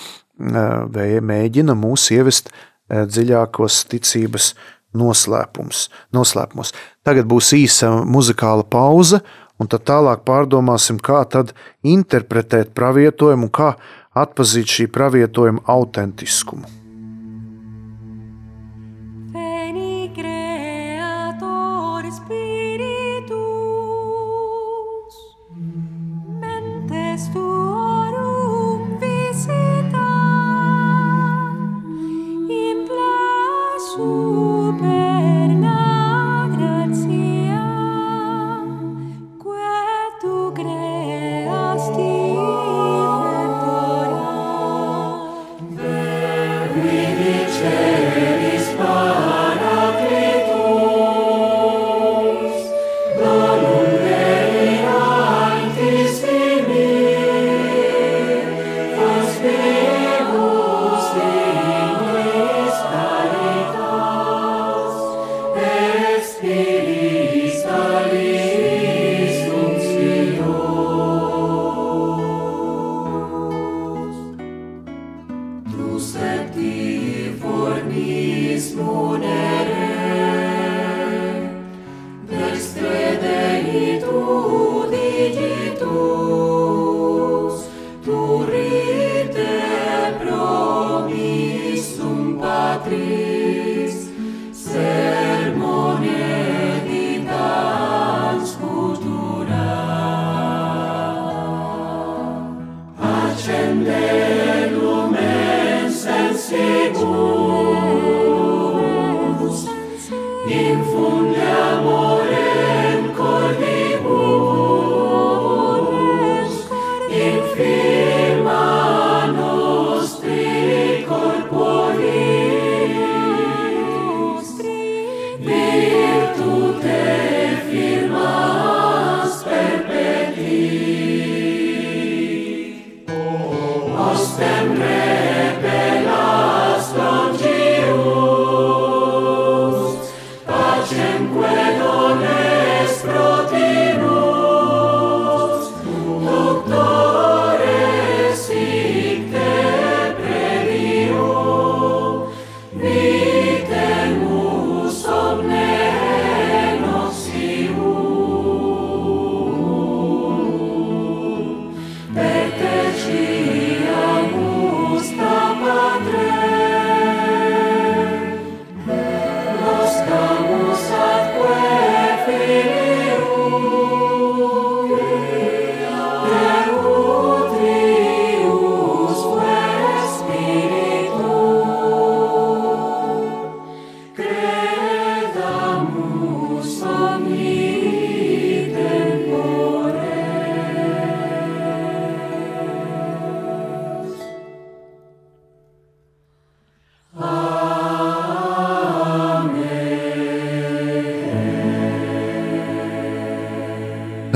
mēģina 1.23 1.77
mūs 1.79 2.09
ievest 2.17 2.51
dziļākos 2.91 3.85
ticības 3.93 4.55
noslēpumos. 4.97 6.73
Tagad 7.07 7.29
būs 7.31 7.53
īsa 7.55 7.93
muzikāla 8.09 8.65
pauze, 8.67 9.21
un 9.61 9.71
tad 9.73 9.87
tālāk 9.89 10.25
pārdomāsim, 10.29 10.99
kā 11.01 11.23
tad 11.31 11.55
interpretēt 11.83 12.75
pravietojumu 12.77 13.49
un 13.49 13.55
kā 13.55 13.75
atpazīt 14.17 14.73
šī 14.79 14.91
pravietojuma 14.93 15.65
autentiskumu. 15.77 16.86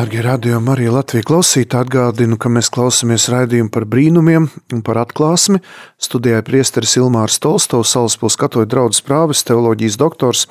Darbie 0.00 0.22
radījumi, 0.24 0.70
arī 0.72 0.86
Latvijas 0.88 1.26
klausītāji 1.28 1.84
atgādinu, 1.84 2.38
ka 2.40 2.48
mēs 2.48 2.70
klausāmies 2.72 3.26
raidījumu 3.28 3.68
par 3.74 3.84
brīnumiem 3.84 4.46
un 4.72 4.80
par 4.86 4.96
atklāsmi. 5.02 5.58
Studijā 6.00 6.38
priesteris 6.46 6.94
Ilmārs 6.96 7.36
Tolstovs, 7.44 7.90
Salaspils 7.92 8.38
katoļu 8.40 8.70
draugs 8.72 9.02
prāvis, 9.04 9.42
teoloģijas 9.44 9.98
doktors. 10.00 10.46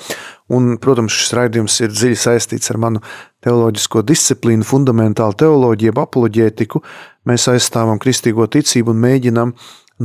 Un, 0.53 0.75
protams, 0.77 1.15
šis 1.17 1.33
raidījums 1.39 1.79
ir 1.81 1.89
dziļi 1.95 2.19
saistīts 2.27 2.69
ar 2.69 2.77
manu 2.83 3.01
teoloģisko 3.41 4.03
disciplīnu, 4.12 4.67
fundamentālu 4.69 5.39
teoloģiju, 5.41 5.95
apoloģētiku. 5.97 6.83
Mēs 7.25 7.49
aizstāvam 7.49 7.97
kristīgo 8.03 8.45
ticību 8.53 8.93
un 8.93 9.01
mēģinam 9.07 9.55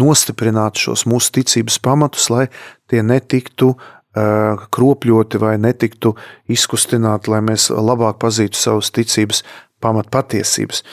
nostiprināt 0.00 0.80
šos 0.86 1.04
mūsu 1.10 1.36
ticības 1.42 1.76
pamatus, 1.84 2.30
lai 2.32 2.46
tie 2.88 3.04
netiktu 3.04 3.74
kropļoti 4.14 5.40
vai 5.42 5.56
netiktu 5.58 6.14
izkustināti, 6.50 7.32
lai 7.32 7.40
mēs 7.42 7.68
labāk 7.74 8.20
pazītu 8.22 8.58
savus 8.58 8.92
ticības 8.94 9.42
pamatpatiesības. 9.82 10.84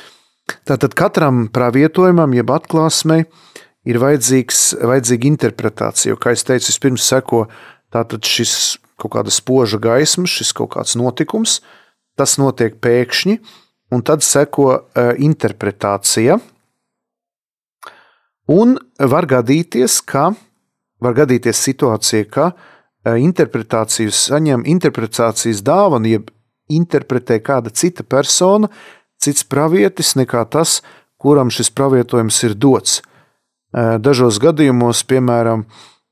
Tātad 0.67 0.95
katram 0.97 1.45
pravietojumam, 1.53 2.33
jeb 2.33 2.49
atklāsmei, 2.51 3.27
ir 3.85 3.99
vajadzīga 4.01 5.29
interpretācija. 5.29 6.11
Jo, 6.13 6.17
kā 6.19 6.33
jau 6.33 6.47
teicu, 6.51 6.71
vispirms 6.73 7.05
seko 7.07 7.45
šis 8.25 8.55
kaut 9.01 9.15
kāda 9.15 9.33
spoža 9.33 9.79
gaisma, 9.81 10.27
šis 10.29 10.51
kaut 10.57 10.73
kāds 10.75 10.97
notikums, 10.99 11.59
tas 12.19 12.37
notiek 12.41 12.75
pēkšņi, 12.81 13.37
un 13.93 14.03
tad 14.05 14.25
seko 14.25 14.67
interpretācija. 15.21 16.37
Un 18.51 18.75
var 18.99 19.29
gadīties, 19.29 20.01
ka 20.03 20.31
var 21.01 21.15
gadīties 21.17 21.61
situācija, 21.65 22.27
ka 22.29 22.51
uh, 23.01 23.01
Eh, 23.01 23.17
interpretāciju 23.17 24.13
saņem 24.13 24.61
interpretācijas 24.69 25.63
dāvanu, 25.65 26.05
jeb 26.05 26.27
interpretē 26.69 27.39
kāda 27.41 27.71
cita 27.73 28.03
persona, 28.05 28.69
cits 29.17 29.41
pravietis 29.41 30.13
nekā 30.19 30.43
tas, 30.53 30.83
kuram 31.17 31.49
šis 31.49 31.71
pravietojums 31.73 32.37
ir 32.45 32.53
dots. 32.53 32.99
Eh, 33.73 33.97
dažos 33.97 34.37
gadījumos, 34.37 35.01
piemēram, 35.09 35.65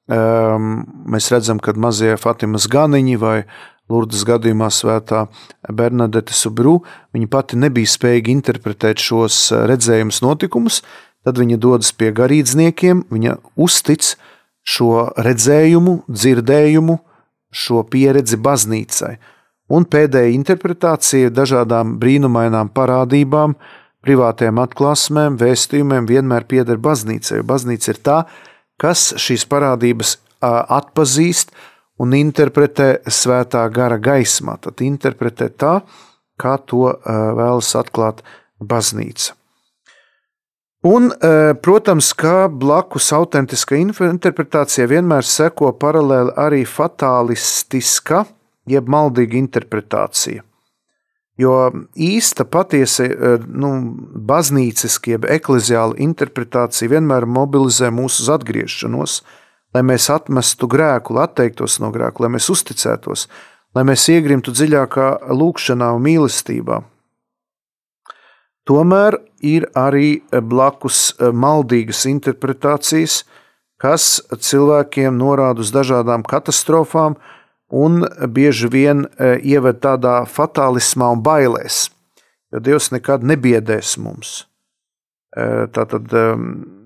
ehm, 0.10 0.71
mēs 1.06 1.30
redzam, 1.30 1.60
ka 1.62 1.73
mazie 1.78 2.17
Fatimas 2.17 2.65
ganiņi 2.65 3.19
vai 3.19 3.45
Lurdas 3.89 4.25
gadījumā 4.25 4.69
svētā 4.73 5.28
Bernadette 5.69 6.34
Subru, 6.34 6.82
viņa 7.13 7.30
pati 7.30 7.56
nebija 7.56 7.86
spējīga 7.86 8.34
interpretēt 8.34 8.97
šos 8.97 9.52
eh, 9.52 9.67
redzējumus 9.69 10.23
notikumus, 10.25 10.82
tad 11.23 11.38
viņa 11.38 11.58
dodas 11.58 11.91
pie 11.91 12.10
garīdzniekiem, 12.12 13.06
viņa 13.12 13.38
uztic, 13.56 14.15
šo 14.69 15.10
redzējumu, 15.17 16.03
dzirdējumu, 16.10 16.99
šo 17.49 17.84
pieredzi 17.89 18.38
baznīcai. 18.38 19.13
Un 19.69 19.86
pēdējā 19.86 20.34
interpretācija 20.34 21.29
dažādām 21.34 21.97
brīnumainām 22.01 22.71
parādībām, 22.73 23.55
privātiem 24.05 24.62
atklāsmēm, 24.63 25.38
vēstījumiem 25.41 26.08
vienmēr 26.10 26.47
pieder 26.49 26.79
baznīcai. 26.82 27.41
Baznīca 27.45 27.93
ir 27.93 27.99
tā, 28.05 28.19
kas 28.82 29.12
šīs 29.19 29.45
parādības 29.49 30.17
atpazīst 30.41 31.53
un 31.99 32.15
interpretē 32.17 32.91
svētā 33.12 33.65
gara 33.75 33.99
gaismā. 34.01 34.58
Tad 34.63 34.82
interpretē 34.86 35.49
tā, 35.51 35.73
kā 36.39 36.55
to 36.65 36.95
vēlas 37.03 37.75
atklāt 37.77 38.23
baznīca. 38.60 39.38
Un, 40.88 41.10
protams, 41.60 42.13
ka 42.15 42.48
blakus 42.48 43.10
autentiskai 43.12 43.82
interpretācijai 43.84 44.88
vienmēr 44.88 45.26
seko 45.28 45.74
paralēli 45.76 46.32
arī 46.39 46.62
fatālistiska, 46.63 48.24
jeb 48.70 48.88
maldīga 48.88 49.36
interpretācija. 49.42 50.46
Jo 51.39 51.56
īsta, 51.96 52.44
patiesa 52.48 53.06
nu, 53.48 53.70
baznīciska, 54.32 55.13
jeb 55.15 55.28
ekleziāla 55.32 56.00
interpretācija 56.04 56.92
vienmēr 56.96 57.28
mobilizē 57.28 57.92
mūsu 57.96 58.24
uz 58.26 58.32
atgriešanos, 58.36 59.22
lai 59.76 59.84
mēs 59.88 60.10
atmestu 60.12 60.68
grēku, 60.72 61.15
lai 61.15 61.28
atteiktos 61.28 61.80
no 61.84 61.92
grēka, 61.96 62.24
lai 62.24 62.34
mēs 62.36 62.50
uzticētos, 62.52 63.28
lai 63.76 63.84
mēs 63.88 64.08
iegrimtu 64.12 64.56
dziļākā 64.56 65.10
lūkšanā 65.32 65.92
un 65.96 66.08
mīlestībā. 66.08 66.82
Tomēr 68.69 69.17
ir 69.41 69.65
arī 69.73 70.19
blakus 70.29 71.15
maldīgas 71.17 72.03
interpretācijas, 72.05 73.23
kas 73.82 74.19
cilvēkiem 74.29 75.15
norāda 75.17 75.63
uz 75.63 75.71
dažādām 75.73 76.21
katastrofām 76.27 77.15
un 77.69 78.03
bieži 78.29 78.69
vien 78.69 79.08
ieved 79.41 79.82
tādā 79.82 80.19
fatālismā 80.29 81.10
un 81.15 81.23
bailēs, 81.25 81.88
jo 82.53 82.62
Dievs 82.62 82.91
nekad 82.93 83.25
nebiedēs 83.25 83.95
mums. 84.01 84.43
Tātad 85.34 86.13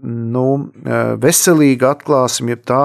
nu, 0.04 0.48
veselīga 1.20 1.94
atklāsme 1.96 2.56
ir 2.56 2.64
tā, 2.64 2.82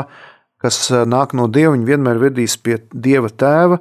kas 0.58 0.88
nāk 0.90 1.34
no 1.38 1.46
Dieva, 1.46 1.76
viņa 1.76 1.86
vienmēr 1.86 2.22
vedīs 2.22 2.56
pie 2.58 2.80
Dieva 2.90 3.30
tēva 3.30 3.78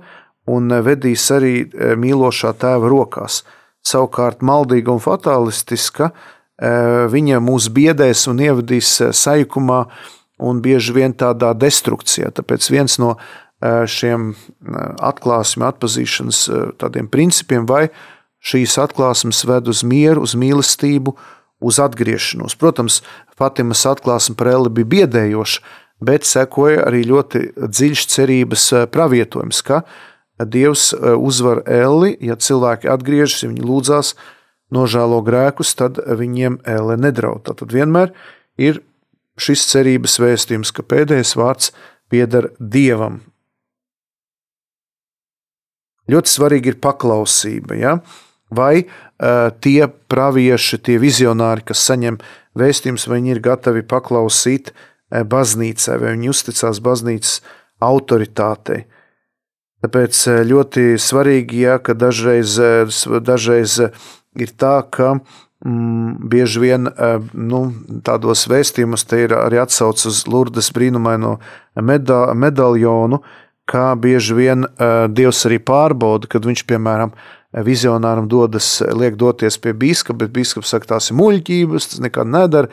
un 0.50 0.74
vedīs 0.86 1.26
arī 1.34 1.56
mīlošā 1.98 2.54
tēva 2.62 2.90
rokās. 2.90 3.44
Savukārt, 3.86 4.44
maldīga 4.46 4.92
un 4.92 5.02
fatālistiska, 5.04 6.12
e, 6.12 6.72
viņa 7.14 7.42
mūs 7.44 7.70
biedēs 7.74 8.26
un 8.32 8.42
ievadīs 8.44 8.90
e, 9.02 9.12
sajūkumā 9.16 9.82
un 10.48 10.62
bieži 10.62 10.96
vien 10.98 11.16
tādā 11.18 11.54
destrukcijā. 11.58 12.34
Tāpēc 12.36 12.68
viens 12.74 12.98
no 13.02 13.16
e, 13.16 13.86
šiem 13.90 14.34
atklāsmes, 15.00 15.72
atpazīšanas 15.72 16.44
tādiem 16.82 17.10
principiem, 17.12 17.66
vai 17.70 17.88
šīs 18.44 18.78
atklāsmes 18.82 19.44
ved 19.48 19.72
uz 19.72 19.84
mieru, 19.88 20.26
uz 20.28 20.36
mīlestību, 20.38 21.16
uz 21.64 21.80
atgriešanos. 21.82 22.58
Protams, 22.60 23.02
Fatimas 23.38 23.86
atklāsme 23.90 24.38
par 24.38 24.52
Eli 24.52 24.74
bija 24.74 24.92
biedējoša, 24.94 25.64
bet 26.06 26.28
sekoja 26.30 26.86
arī 26.86 27.04
ļoti 27.10 27.44
dziļš 27.58 28.06
cerības 28.14 28.68
pravietojums, 28.94 29.64
ka 29.66 29.82
Dievs 30.46 30.92
e, 30.94 31.14
uzvar 31.18 31.64
Eli, 31.66 32.14
ja 32.22 32.38
cilvēki 32.38 32.90
atgriežas, 32.92 33.44
ja 33.44 33.50
viņi 33.50 33.66
lūdzās, 33.66 34.14
nožēlo 34.74 35.22
grēkus, 35.26 35.74
tad 35.80 35.98
viņiem 35.98 36.60
Ele 36.68 36.98
nedraud. 37.00 37.48
Tad 37.48 37.74
vienmēr 37.74 38.14
ir 38.60 38.82
šis 39.40 39.66
cerības 39.72 40.18
vēstījums, 40.22 40.74
ka 40.74 40.86
pēdējais 40.86 41.36
vārds 41.40 41.72
pieder 42.12 42.52
Dievam. 42.60 43.22
Ļoti 46.08 46.32
svarīgi 46.32 46.72
ir 46.72 46.80
paklausība. 46.84 47.78
Ja? 47.78 47.98
Vai 48.54 48.86
uh, 48.86 49.50
tie 49.60 49.88
pravieši, 49.88 50.80
tie 50.80 50.96
vizionāri, 51.02 51.66
kas 51.68 51.84
saņem 51.90 52.20
vēstījumus, 52.58 53.08
vai 53.10 53.20
viņi 53.20 53.34
ir 53.36 53.42
gatavi 53.44 53.84
paklausīt 53.84 54.72
uh, 54.72 55.26
baznīcai, 55.28 55.98
vai 56.00 56.14
viņi 56.16 56.32
uzticās 56.32 56.80
baznīcas 56.84 57.42
autoritātei. 57.84 58.86
Tāpēc 59.86 60.20
eh, 60.32 60.40
ļoti 60.50 60.86
svarīgi, 61.02 61.62
ja, 61.68 61.78
ka 61.78 61.94
dažreiz, 61.94 62.58
eh, 62.58 63.20
dažreiz 63.22 63.78
eh, 63.86 64.08
ir 64.38 64.54
tā, 64.58 64.80
ka 64.90 65.14
mm, 65.18 66.16
bieži 66.32 66.64
vien 66.64 66.90
nu, 67.34 67.62
tādos 68.06 68.48
vēstījumos 68.50 69.06
ir 69.20 69.36
arī 69.38 69.62
atsauce 69.62 70.10
uz 70.10 70.24
Lurdes 70.30 70.72
brīnumaino 70.74 71.38
meda, 71.78 72.34
medaļonu, 72.34 73.22
kā 73.70 73.92
bieži 74.00 74.38
vien 74.38 74.66
Dievs 75.12 75.42
arī 75.50 75.58
pārbauda, 75.60 76.30
kad 76.32 76.46
viņš, 76.48 76.64
piemēram, 76.70 77.12
vizionāram 77.68 78.30
dodas, 78.32 78.78
liek 78.96 79.18
doties 79.20 79.58
pie 79.60 79.74
biskupa, 79.76 80.24
bet 80.24 80.34
biskups 80.36 80.72
saka, 80.72 80.94
tās 80.94 81.10
ir 81.12 81.18
muļķības, 81.20 81.90
tas 81.92 82.04
nekad 82.06 82.30
nedara. 82.32 82.72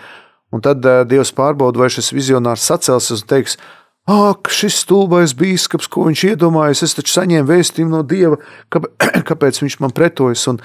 Un 0.55 0.63
tad 0.63 0.85
Dievs 1.11 1.33
pārbauda, 1.35 1.81
vai 1.83 1.89
šis 1.91 2.13
vizionārs 2.15 2.69
sacelsies 2.69 3.25
un 3.25 3.33
teiks, 3.33 3.59
Ak, 4.05 4.51
šis 4.53 4.83
stulbais 4.83 5.33
biskups, 5.33 5.89
ko 5.89 6.11
viņš 6.11 6.25
iedomājas, 6.35 6.83
es 6.85 6.93
taču 6.99 7.15
saņēmu 7.15 7.49
vēstījumu 7.49 7.95
no 7.95 8.03
dieva, 8.05 8.37
kāpēc 9.31 9.63
viņš 9.63 9.79
man 9.81 9.95
pretojas. 9.97 10.45
Un 10.53 10.61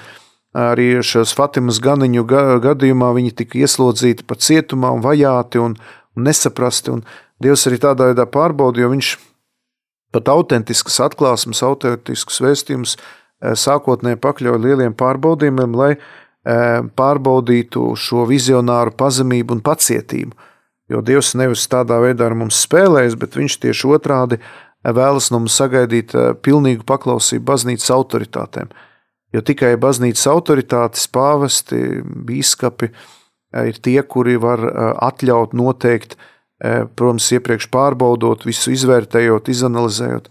arī 0.56 0.92
šajos 1.06 1.32
Fatimas 1.38 1.80
ganiņu 1.80 2.26
gadījumā 2.66 3.14
viņi 3.16 3.32
tika 3.40 3.62
ieslodzīti 3.62 4.26
pat 4.28 4.44
cietumā 4.44 4.92
un 4.92 5.00
vajāti 5.04 5.62
un, 5.62 5.78
un 6.16 6.28
nesaprasti. 6.28 6.98
Un 6.98 7.04
Dievs 7.40 7.64
arī 7.68 7.78
tādā 7.80 8.10
veidā 8.10 8.26
pārbauda, 8.28 8.82
jo 8.82 8.90
viņš 8.92 9.14
pat 10.12 10.28
autentiskas 10.28 10.98
atklāsmes, 11.06 11.62
autentiskus 11.64 12.40
vēstījumus 12.44 12.96
eh, 12.98 13.54
sākotnēji 13.56 14.20
pakļauj 14.20 14.60
lieliem 14.60 14.96
pārbaudījumiem, 14.98 15.76
lai 15.78 15.94
eh, 15.96 16.82
pārbaudītu 17.00 17.94
šo 17.96 18.26
vizionāru 18.28 18.92
pazemību 19.00 19.56
un 19.56 19.64
pacietību. 19.64 20.36
Jo 20.90 21.00
Dievs 21.06 21.36
nevis 21.38 21.68
tādā 21.70 22.00
veidā 22.02 22.26
ar 22.26 22.34
mums 22.34 22.58
spēlējas, 22.64 23.14
bet 23.18 23.38
Viņš 23.38 23.56
tieši 23.62 23.90
otrādi 23.94 24.40
vēlas 24.82 25.30
no 25.30 25.42
mums 25.42 25.58
sagaidīt 25.60 26.14
eh, 26.14 26.32
pilnīgu 26.34 26.86
paklausību 26.88 27.44
baznīcas 27.52 27.92
autoritātēm. 27.94 28.72
Jo 29.30 29.44
tikai 29.46 29.76
baznīcas 29.78 30.26
autoritātes, 30.32 31.06
pāvesti, 31.14 32.02
biskupi 32.26 32.90
eh, 32.90 33.70
ir 33.70 33.78
tie, 33.78 34.00
kuri 34.02 34.36
var 34.40 34.64
eh, 34.66 34.82
atļaut, 35.10 35.56
noteikt, 35.56 36.18
protams, 36.60 37.24
iepriekš 37.32 37.70
pārbaudot, 37.72 38.42
visu 38.44 38.68
izvērtējot, 38.74 39.46
izanalizējot, 39.48 40.26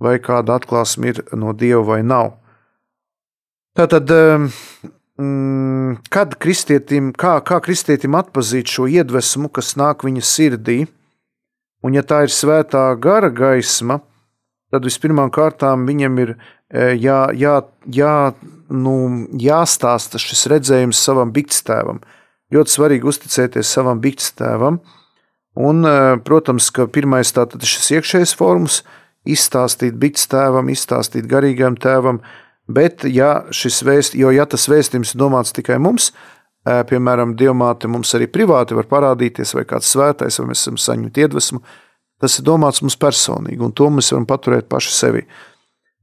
vai 0.00 0.14
kāda 0.16 0.54
atklāsme 0.56 1.10
ir 1.10 1.18
no 1.36 1.52
Dieva 1.52 1.82
vai 1.84 1.98
nav. 2.00 2.30
Tātad 3.76 4.08
Mm, 4.08 4.48
kad 5.14 6.34
kristietim, 6.42 7.12
kā, 7.14 7.36
kā 7.46 7.60
kristietim 7.62 8.16
atpazīt 8.18 8.70
šo 8.70 8.88
iedvesmu, 8.90 9.50
kas 9.54 9.76
nāk 9.78 10.02
viņa 10.06 10.24
sirdī, 10.26 10.78
un 11.86 11.94
ja 11.94 12.02
tā 12.02 12.24
ir 12.26 12.34
svētā 12.34 12.88
gara 12.98 13.30
gaisma, 13.30 14.00
tad 14.74 14.86
vispirmām 14.88 15.30
kārtām 15.30 15.86
viņam 15.86 16.18
ir 16.18 16.34
e, 16.34 16.96
jā, 16.98 17.28
jā, 17.38 17.60
jā, 17.86 18.16
nu, 18.74 18.96
jāstāsta 19.38 20.18
šis 20.18 20.48
redzējums 20.50 20.98
savam 20.98 21.30
bikstēvam. 21.34 22.02
Ļoti 22.54 22.74
svarīgi 22.74 23.06
uzticēties 23.06 23.70
savam 23.70 24.02
bikstēvam, 24.02 24.80
un, 25.54 25.86
e, 25.86 25.94
protams, 26.26 26.72
ka 26.74 26.88
pirmais 26.90 27.30
tātad 27.36 27.62
šis 27.62 27.92
iekšējais 28.00 28.34
forums, 28.34 28.82
izstāstīt 29.24 29.94
bikstēvam, 30.00 30.68
izstāstīt 30.74 31.30
garīgam 31.30 31.78
tēvam, 31.80 32.18
Bet, 32.64 33.04
ja, 33.04 33.44
vēst, 33.52 34.14
ja 34.16 34.46
tas 34.48 34.68
vēstījums 34.72 35.14
ir 35.14 35.20
domāts 35.20 35.52
tikai 35.52 35.76
mums, 35.82 36.12
piemēram, 36.64 37.34
diamāte 37.36 37.90
mums 37.92 38.14
arī 38.16 38.28
privāti 38.32 38.76
var 38.76 38.88
parādīties, 38.88 39.52
vai 39.56 39.66
kāds 39.68 39.90
svētais, 39.92 40.38
vai 40.40 40.46
mēs 40.48 40.64
esam 40.64 40.78
saņemti 40.80 41.26
iedvesmu, 41.26 41.60
tas 42.24 42.38
ir 42.38 42.46
domāts 42.46 42.80
mums 42.80 42.96
personīgi, 42.96 43.60
un 43.60 43.74
to 43.76 43.90
mēs 43.92 44.12
varam 44.14 44.24
paturēt 44.30 44.70
paši 44.72 44.94
sevi. 44.96 45.26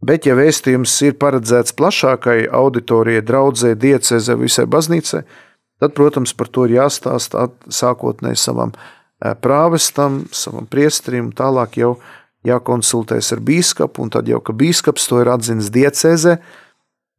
Bet, 0.06 0.26
ja 0.30 0.36
vēstījums 0.38 0.94
ir 1.06 1.18
paredzēts 1.22 1.74
plašākai 1.78 2.46
auditorijai, 2.58 3.26
draudzē, 3.26 3.74
diecēzē, 3.78 4.38
visai 4.38 4.66
baznīcai, 4.70 5.22
tad, 5.82 5.94
protams, 5.98 6.34
par 6.38 6.50
to 6.50 6.66
ir 6.70 6.78
jāstāsta 6.78 7.50
sākotnēji 7.70 8.38
savam 8.38 8.74
prāvestam, 9.42 10.24
savam 10.34 10.70
priestrim, 10.70 11.30
tālāk 11.38 11.78
jau 11.82 11.96
jākonsultējas 12.48 13.32
ar 13.36 13.42
biskupu, 13.46 14.06
un 14.06 14.12
tad 14.14 14.30
jau, 14.30 14.42
ka 14.44 14.56
biskups 14.58 15.08
to 15.10 15.22
ir 15.22 15.30
atzinis 15.32 15.72
diecēzē, 15.74 16.38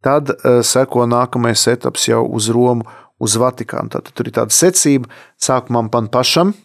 tad 0.03 0.33
uh, 0.35 0.61
seko 0.67 1.07
nākamais 1.11 1.67
etaps 1.71 2.09
jau 2.09 2.25
uz 2.27 2.51
Romu, 2.53 2.87
uz 3.23 3.37
Vatikānu. 3.39 3.93
Tad 3.93 4.11
tur 4.11 4.29
ir 4.29 4.37
tāda 4.39 4.55
secība, 4.55 5.11
sākumā 5.41 5.85
man 5.87 6.11
pašam 6.13 6.57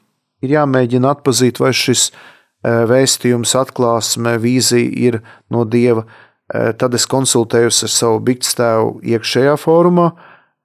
ir 0.41 0.55
jāmēģina 0.55 1.13
atpazīt, 1.17 1.61
vai 1.61 1.73
šis 1.75 2.09
uh, 2.11 2.85
vēstījums, 2.89 3.53
atklāsme, 3.59 4.37
vīzija 4.41 4.89
ir 5.09 5.21
no 5.53 5.65
Dieva. 5.65 6.07
Uh, 6.07 6.71
tad 6.79 6.97
es 6.97 7.05
konsultējos 7.09 7.83
ar 7.85 7.93
savu 7.93 8.23
bikstēvu 8.25 8.97
iekšējā 9.15 9.55
fórumā, 9.61 10.11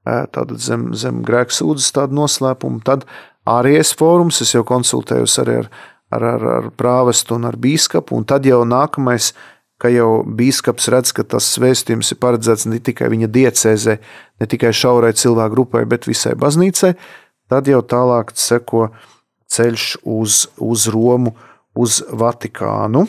tātad 0.03 0.57
zem, 0.59 0.89
zem 0.99 1.21
grēksūdzes 1.23 1.93
tādu 1.95 2.17
noslēpumu, 2.19 2.81
tad 2.83 3.05
ārējais 3.47 3.93
fórums, 3.99 4.41
es 4.43 4.51
jau 4.51 4.65
konsultējos 4.67 5.37
arī 5.43 5.61
ar 5.61 5.69
ar, 6.13 6.25
ar, 6.35 6.47
ar 6.59 6.69
prāvestu 6.77 7.37
un 7.39 7.49
ar 7.49 7.57
bīskapu, 7.61 8.17
un 8.17 8.27
tad 8.29 8.47
jau 8.49 8.63
nākamais, 8.69 9.33
ka 9.83 9.91
jau 9.91 10.23
bīskaps 10.23 10.91
redz, 10.95 11.11
ka 11.17 11.25
tas 11.27 11.49
vēstījums 11.59 12.13
ir 12.15 12.21
paredzēts 12.23 12.69
ne 12.71 12.79
tikai 12.79 13.09
viņa 13.11 13.31
diecēzē, 13.35 13.97
ne 14.41 14.47
tikai 14.51 14.71
šaurai 14.77 15.15
cilvēku 15.19 15.57
grupai, 15.57 15.83
bet 15.91 16.07
visai 16.07 16.37
baznīcai, 16.39 16.93
tad 17.51 17.71
jau 17.71 17.81
tālāk 17.83 18.31
seko 18.39 18.91
ceļš 19.53 19.89
uz, 20.07 20.47
uz 20.63 20.87
Romu, 20.93 21.35
uz 21.75 21.99
Vatikānu. 22.09 23.09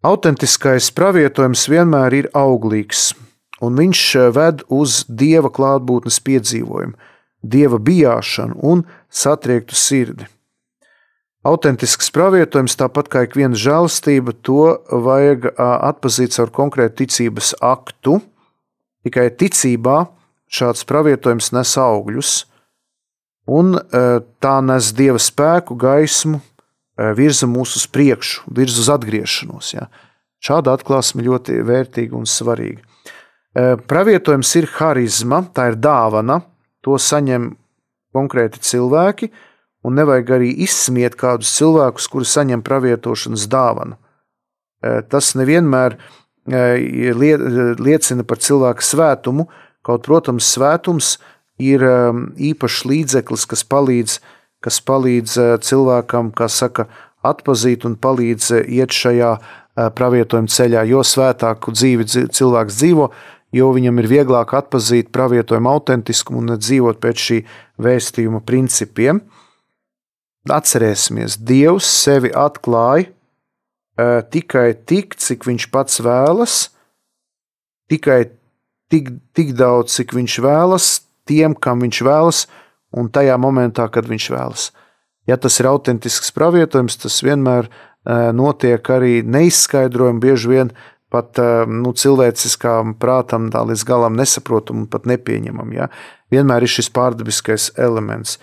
Autentiskais 0.00 0.88
pravietojums 0.96 1.66
vienmēr 1.68 2.14
ir 2.16 2.28
auglīgs, 2.36 3.10
un 3.60 3.76
viņš 3.76 4.04
ved 4.32 4.62
uz 4.72 5.02
dieva 5.08 5.50
klātbūtnes 5.52 6.20
piedzīvojumu, 6.24 6.96
dieva 7.42 7.78
bijāšanu 7.78 8.58
un 8.62 8.84
satriektu 9.08 9.78
sirdi. 9.78 10.26
Autentisks 11.40 12.10
pravietojums, 12.12 12.76
tāpat 12.76 13.08
kā 13.08 13.22
ik 13.24 13.32
viena 13.38 13.56
žēlastība, 13.56 14.34
to 14.44 14.76
vajag 14.92 15.46
atpazīt 15.56 16.34
caur 16.36 16.52
konkrētu 16.52 17.00
ticības 17.00 17.54
aktu. 17.64 18.18
Tikai 19.08 19.30
ticībā 19.32 20.02
šāds 20.52 20.84
pravietojums 20.84 21.48
nes 21.56 21.72
augļus, 21.80 22.34
un 23.48 23.72
tā 24.44 24.54
nes 24.66 24.90
dieva 24.92 25.16
spēku, 25.16 25.78
gaismu, 25.80 26.42
virza 27.16 27.48
mūs 27.48 27.78
uz 27.80 27.86
priekšu, 27.88 28.52
virza 28.52 28.84
uz 28.84 28.90
atgriešanos. 28.92 29.72
Ja. 29.72 29.88
Šāda 30.44 30.76
atklāsme 30.76 31.24
ļoti 31.24 31.56
vērtīga 31.64 32.20
un 32.20 32.28
svarīga. 32.28 32.84
Pravietojums 33.88 34.52
ir 34.60 34.68
harizma, 34.76 35.40
tā 35.56 35.70
ir 35.72 35.80
dāvana, 35.80 36.42
to 36.84 36.96
saņem 36.98 37.54
konkrēti 38.14 38.62
cilvēki, 38.64 39.30
un 39.86 39.96
nevajag 39.96 40.34
arī 40.36 40.50
izsmiet 40.64 41.16
kādus 41.20 41.52
cilvēkus, 41.56 42.08
kuri 42.12 42.28
saņem 42.28 42.64
pravietošanas 42.66 43.46
dāvanu. 43.50 43.96
E, 44.80 45.00
tas 45.08 45.32
nevienmēr 45.38 45.96
e, 45.96 47.12
liecina 47.80 48.26
par 48.26 48.40
cilvēka 48.42 48.84
svētumu, 48.84 49.48
kaut, 49.86 50.04
protams, 50.08 50.50
svētums 50.52 51.14
ir 51.60 51.84
e, 51.84 51.94
īpašs 52.50 52.84
līdzeklis, 52.90 53.46
kas 53.48 53.64
palīdz, 53.64 54.18
kas 54.64 54.82
palīdz 54.84 55.38
cilvēkam, 55.64 56.34
kā 56.36 56.50
saka, 56.52 56.90
atpazīt 57.24 57.84
un 57.88 57.96
palīdz 58.00 58.52
iet 58.64 58.96
šajā 58.96 59.34
pravietojuma 59.96 60.48
ceļā. 60.48 60.84
Jo 60.88 61.02
svētāku 61.04 61.72
dzīvi 61.76 62.06
cilvēks 62.32 62.78
dzīvo, 62.80 63.10
jo 63.54 63.70
viņam 63.74 64.00
ir 64.02 64.08
vieglāk 64.10 64.54
atpazīt 64.56 65.10
pravietojuma 65.14 65.74
autentiskumu 65.74 66.42
un 66.42 66.56
dzīvot 66.58 67.00
pēc 67.02 67.24
šī 67.26 67.38
vēstījuma 67.82 68.42
principiem. 68.46 69.22
Atcerēsimies, 70.50 71.36
Dievs 71.36 71.88
sevi 72.00 72.30
atklāja 72.32 73.10
uh, 73.10 74.20
tikai 74.32 74.72
tik, 74.88 75.18
cik 75.20 75.44
viņš 75.48 75.68
pats 75.74 76.00
vēlas, 76.04 76.56
tikai 77.92 78.22
tik, 78.90 79.12
tik 79.36 79.52
daudz, 79.58 79.92
cik 79.98 80.14
viņš 80.16 80.38
vēlas, 80.46 80.88
tiem, 81.28 81.54
kam 81.54 81.84
viņš 81.84 82.02
vēlas, 82.06 82.46
un 82.96 83.10
tajā 83.12 83.36
momentā, 83.38 83.86
kad 83.92 84.08
viņš 84.08 84.30
vēlas. 84.32 84.70
Ja 85.28 85.36
tas 85.38 85.60
ir 85.60 85.68
autentisks 85.70 86.32
pravietojums, 86.34 86.96
tas 87.04 87.20
vienmēr 87.22 87.68
uh, 87.68 88.30
notiek 88.34 88.86
arī 88.90 89.20
neizskaidrojumi, 89.26 90.22
bieži 90.24 90.54
vien 90.54 90.72
pat 91.10 91.40
uh, 91.42 91.66
nu, 91.66 91.92
cilvēciskām 91.96 92.94
prātam 93.02 93.50
tā 93.52 93.64
līdz 93.66 93.84
galam 93.88 94.16
nesaprotam 94.18 94.84
un 94.84 94.88
pat 94.90 95.08
nepieņemam. 95.10 95.74
Ja? 95.76 95.90
Vienmēr 96.30 96.66
ir 96.66 96.72
šis 96.72 96.90
pārdabiskais 96.94 97.72
elements. 97.78 98.38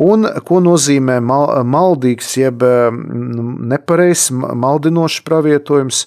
Un 0.00 0.24
ko 0.48 0.62
nozīmē 0.64 1.18
mal, 1.20 1.50
maldīgs, 1.68 2.30
jeb 2.40 2.62
nu, 2.64 3.44
nepareizs, 3.68 4.30
maldinošs 4.32 5.20
pravietojums? 5.26 6.06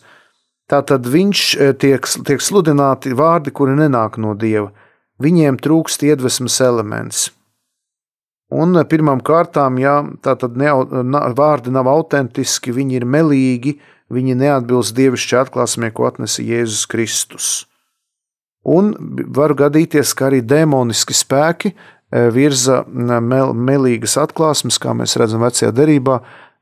Tātad 0.72 1.06
viņš 1.12 1.42
e, 1.60 1.68
tiek, 1.78 2.08
tiek 2.26 2.42
sludināti 2.42 3.14
vārdi, 3.14 3.52
kuri 3.54 3.76
nenāk 3.78 4.18
no 4.18 4.34
dieva. 4.34 4.72
Viņiem 5.22 5.60
trūkst 5.62 6.06
iedvesmas 6.08 6.58
elements. 6.64 7.28
Un 8.54 8.78
pirmām 8.90 9.22
kārtām, 9.26 9.78
ja 9.82 10.00
tātad 10.26 10.58
ne, 10.58 10.72
vārdi 11.38 11.74
nav 11.74 11.90
autentiski, 11.90 12.74
viņi 12.74 13.00
ir 13.00 13.06
melīgi, 13.06 13.76
viņi 14.14 14.38
neatbilst 14.40 14.96
dievišķi 14.98 15.40
atklāsmē, 15.44 15.92
ko 15.94 16.08
atnesa 16.10 16.46
Jēzus 16.46 16.88
Kristus. 16.90 17.52
Un 18.64 18.94
var 19.36 19.52
gadīties, 19.60 20.14
ka 20.16 20.30
arī 20.30 20.40
demoniski 20.46 21.16
spēki 21.18 21.74
E, 22.14 22.28
virza 22.30 22.84
mel, 22.94 23.56
melīgas 23.58 24.20
atklāsmes, 24.22 24.78
kā 24.82 24.94
mēs 24.94 25.16
redzam 25.18 25.42
vecajā 25.42 25.72
derībā, 25.74 26.20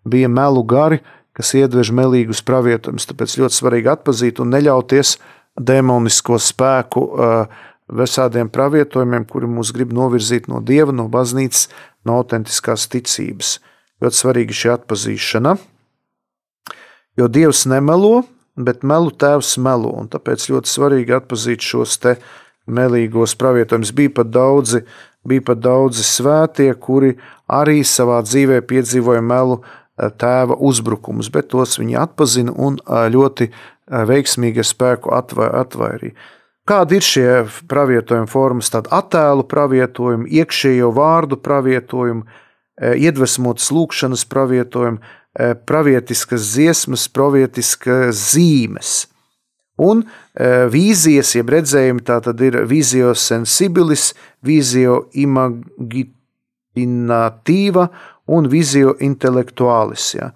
bija 0.07 0.29
melu 0.31 0.63
gari, 0.63 1.01
kas 1.35 1.51
iedvež 1.59 1.91
melīgus 1.95 2.43
pravietojumus. 2.47 3.09
Tāpēc 3.09 3.35
ļoti 3.41 3.57
svarīgi 3.57 3.91
atpazīt 3.91 4.39
un 4.39 4.53
neļauties 4.55 5.17
demonisko 5.59 6.39
spēku 6.39 7.03
e, 7.03 7.33
visādiem 7.99 8.47
pravietojumiem, 8.53 9.27
kuri 9.27 9.49
mūs 9.51 9.73
grib 9.75 9.91
novirzīt 9.95 10.47
no 10.47 10.63
dieva, 10.63 10.95
no 10.95 11.09
baznīcas, 11.11 11.67
no 12.07 12.21
autentiskās 12.21 12.87
ticības. 12.91 13.57
Ļoti 14.01 14.21
svarīga 14.23 14.55
šī 14.55 14.71
atpazīšana, 14.77 15.57
jo 17.19 17.28
dievs 17.28 17.65
nemelo, 17.69 18.24
bet 18.56 18.84
melu 18.88 19.12
tēvs 19.12 19.56
melo, 19.63 19.93
tāpēc 20.12 20.50
ļoti 20.52 20.69
svarīgi 20.69 21.15
atpazīt 21.17 21.63
šos 21.65 21.97
te 22.04 22.17
melīgos 22.71 23.34
pravietojumus. 23.39 23.93
Bija 23.95 24.13
pat 24.21 24.30
daudzi 24.34 24.84
bija 25.24 25.43
pat 25.45 25.62
daudzi 25.62 26.04
svētie, 26.06 26.71
kuri 26.80 27.15
arī 27.52 27.82
savā 27.86 28.21
dzīvē 28.26 28.62
piedzīvoja 28.67 29.21
melu 29.26 29.62
eh, 29.62 30.10
tēva 30.10 30.58
uzbrukumus, 30.58 31.30
bet 31.34 31.52
tos 31.54 31.78
viņi 31.80 31.97
atpazina 32.02 32.56
un 32.58 32.80
eh, 32.82 33.08
ļoti 33.13 33.50
eh, 33.50 33.56
veiksmīgi 34.10 34.63
ar 34.63 34.69
spēku 34.69 35.13
atvairīja. 35.17 36.15
Kādi 36.71 37.00
ir 37.00 37.06
šie 37.06 37.30
pravietojuma 37.69 38.30
formas? 38.30 38.69
Tad 38.71 38.88
attēlu 38.93 39.43
pravietojumi, 39.50 40.30
iekšējo 40.30 40.91
vārdu 40.93 41.39
pravietojumi, 41.41 42.21
iedvesmotas 43.02 43.67
lūkšanas 43.74 44.24
pravietojumi, 44.30 45.02
pravietiskas 45.67 46.41
dziesmas, 46.54 47.08
pravietiskas 47.13 48.15
zīmes. 48.34 48.91
Un 49.82 50.04
e, 50.04 50.06
vīzijas, 50.70 51.32
jeb 51.38 51.50
redzējumi, 51.54 52.02
tā 52.06 52.17
tad 52.22 52.41
ir 52.44 52.65
vizio 52.70 53.13
sensibilis, 53.17 54.13
vizio 54.46 55.10
imaginatīva 55.17 57.89
un 58.32 58.48
vizio 58.52 58.96
intelektuālis. 59.02 60.15
Ja. 60.20 60.32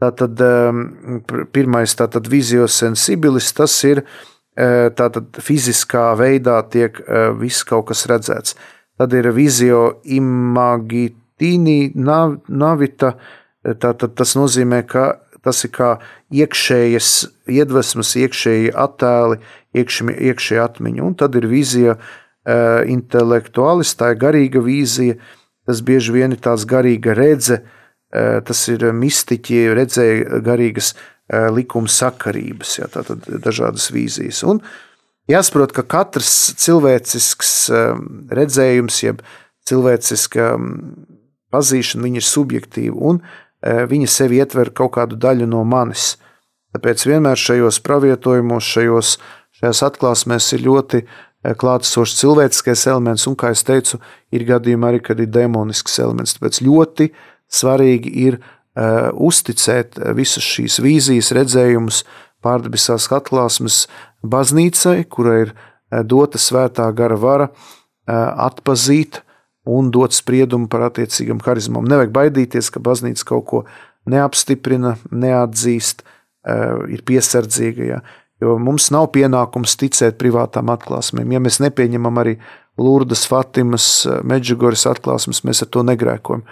Tātad 0.00 0.40
e, 0.42 0.72
pirmais, 1.52 1.94
tātad 1.94 2.28
vizio 2.32 2.68
sensibilis, 2.68 3.52
tas 3.52 3.84
ir 3.84 4.02
tātad 4.60 5.24
fiziskā 5.40 6.14
veidā 6.18 6.62
tiek 6.68 6.98
viss 7.38 7.64
kaut 7.64 7.86
kas 7.88 8.06
redzēts. 8.10 8.56
Tad 8.98 9.12
ir 9.16 9.30
vizio 9.32 10.02
imagitīni 10.04 11.92
navita, 11.94 13.14
tātad 13.64 14.14
tas 14.18 14.36
nozīmē, 14.38 14.84
ka 14.88 15.08
Tas 15.40 15.62
ir 15.64 15.72
kā 15.72 15.90
iekšējas 16.36 17.10
iedvesmas, 17.48 18.12
iekšēji 18.20 18.72
attēli, 18.76 19.38
iekšēji, 19.72 20.60
atmiņa. 20.60 21.04
Un 21.06 21.16
tad 21.16 21.38
ir 21.40 21.46
vīzija 21.48 21.96
uh, 21.96 22.82
intelektuālis, 22.92 23.94
tā 23.96 24.12
ir 24.12 24.20
garīga 24.20 24.60
vīzija. 24.64 25.16
Tas 25.68 25.80
bieži 25.86 26.16
vien 26.18 26.36
ir 26.36 26.42
tāds 26.44 26.66
garīga 26.68 27.16
redze, 27.16 27.62
uh, 27.62 28.38
tas 28.44 28.66
ir 28.72 28.84
mistiķi, 28.92 29.62
redzēja 29.80 30.42
garīgas 30.44 30.92
uh, 30.92 31.48
likuma 31.56 31.88
sakarības, 31.88 32.76
jā, 32.82 32.92
tātad 32.92 33.24
dažādas 33.40 33.88
vīzijas. 33.94 34.44
Un 34.44 34.60
jāsaprot, 35.30 35.72
ka 35.72 35.88
katrs 35.88 36.34
cilvēcisks 36.60 37.54
redzējums, 38.28 39.04
jeb 39.06 39.24
cilvēciska 39.70 40.56
pazīšana, 41.54 42.10
viņa 42.10 42.20
ir 42.20 42.26
subjektīva. 42.28 42.98
Un 42.98 43.24
viņa 43.62 44.08
sevi 44.08 44.40
ietver 44.40 44.72
kaut 44.76 44.94
kādu 44.96 45.18
daļu 45.20 45.48
no 45.50 45.64
manis. 45.68 46.14
Tāpēc 46.74 47.02
vienmēr 47.08 47.40
šajos 47.40 47.80
pravietojumos, 47.84 48.64
šajos, 48.64 49.16
šajās 49.58 49.82
atklāsmēs 49.88 50.52
ir 50.54 50.64
ļoti 50.68 51.02
klātesošs 51.60 52.18
cilvēciskais 52.20 52.86
elements, 52.92 53.26
un, 53.28 53.36
kā 53.38 53.50
jau 53.54 53.64
teicu, 53.72 54.00
ir 54.32 54.44
gadījumi 54.48 54.88
arī, 54.90 55.00
kad 55.04 55.20
ir 55.20 55.30
demonisks 55.32 55.98
elements. 56.02 56.36
Tāpēc 56.36 56.60
ļoti 56.66 57.08
svarīgi 57.50 58.12
ir 58.26 58.38
uh, 58.40 59.08
uzticēt 59.16 59.98
visas 60.16 60.46
šīs 60.46 60.78
vīzijas, 60.84 61.32
redzējumus, 61.36 62.04
pārdabiskās 62.44 63.08
atklāsmes 63.12 63.82
baznīcai, 64.22 65.02
kurai 65.10 65.40
ir 65.46 65.56
dota 66.06 66.38
svētā 66.38 66.86
gara 66.96 67.18
vara 67.18 67.50
uh, 67.50 68.46
atpazīt 68.46 69.22
un 69.70 69.90
dot 69.94 70.14
spriedumu 70.16 70.68
par 70.70 70.88
attiecīgam 70.88 71.40
harizmam. 71.44 71.86
Nevajag 71.88 72.14
baidīties, 72.14 72.70
ka 72.74 72.82
baznīca 72.82 73.26
kaut 73.28 73.46
ko 73.50 73.60
neapstiprina, 74.10 74.96
neatzīst, 75.10 76.02
eh, 76.02 76.74
ir 76.96 77.04
piesardzīga. 77.06 77.86
Ja? 77.86 78.00
Jo 78.40 78.56
mums 78.58 78.90
nav 78.90 79.10
pienākums 79.12 79.76
ticēt 79.76 80.18
privātām 80.18 80.72
atklāsmēm. 80.72 81.32
Ja 81.32 81.40
mēs 81.40 81.60
nepieņemam 81.60 82.22
arī 82.22 82.38
Lūrdas, 82.80 83.26
Fatimas, 83.28 84.06
eh, 84.06 84.22
Medžugoras 84.24 84.86
atklāsmes, 84.86 85.44
mēs 85.44 85.62
ar 85.62 85.68
to 85.68 85.82
negrēkojam. 85.82 86.42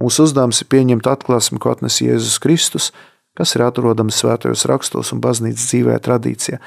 Mūsu 0.00 0.28
uzdevums 0.28 0.60
ir 0.62 0.68
pieņemt 0.68 1.08
atklāsmi, 1.10 1.58
ko 1.58 1.70
atnes 1.70 1.98
Jēzus 1.98 2.38
Kristus, 2.38 2.92
kas 3.36 3.56
ir 3.56 3.62
atrodams 3.62 4.20
svētajos 4.22 4.66
rakstos 4.66 5.12
un 5.12 5.20
baznīcas 5.20 5.66
dzīvē 5.72 5.98
tradīcijā. 5.98 6.60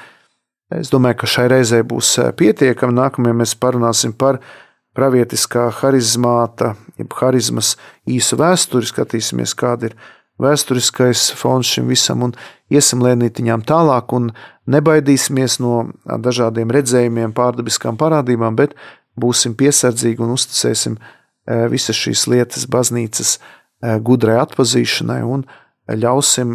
Es 0.72 0.90
domāju, 0.90 1.18
ka 1.20 1.26
šai 1.26 1.48
reizei 1.52 1.82
būs 1.82 2.18
eh, 2.18 2.32
pietiekami. 2.32 2.96
Nākamajā 2.96 3.36
mēs 3.36 3.54
parunāsim 3.54 4.12
par 4.16 4.40
pravietiskā 4.96 5.68
harizmāta, 5.80 6.74
jeb 7.00 7.14
harizmas 7.20 7.76
īsu 8.08 8.38
vēsturi, 8.40 8.88
skatīsimies, 8.88 9.54
kāda 9.58 9.90
ir 9.90 9.96
vēsturiskais 10.42 11.30
fons 11.38 11.68
šim 11.68 11.88
visam, 11.92 12.24
un 12.26 12.34
iesim 12.72 13.04
lēnītiņām 13.04 13.64
tālāk, 13.68 14.12
un 14.16 14.30
nebaidīsimies 14.70 15.58
no 15.62 15.86
dažādiem 16.04 16.72
redzējumiem, 16.72 17.34
pārdabiskām 17.36 17.98
parādībām, 18.00 18.56
bet 18.58 18.76
būsim 19.20 19.56
piesardzīgi 19.58 20.24
un 20.24 20.34
uzticēsim 20.36 20.98
eh, 20.98 21.66
visas 21.72 21.98
šīs 21.98 22.26
lietas 22.32 22.68
baznīcas 22.70 23.36
eh, 23.38 23.98
gudrai 24.00 24.40
atpazīšanai 24.42 25.22
un 25.26 25.46
ļausim 25.92 26.54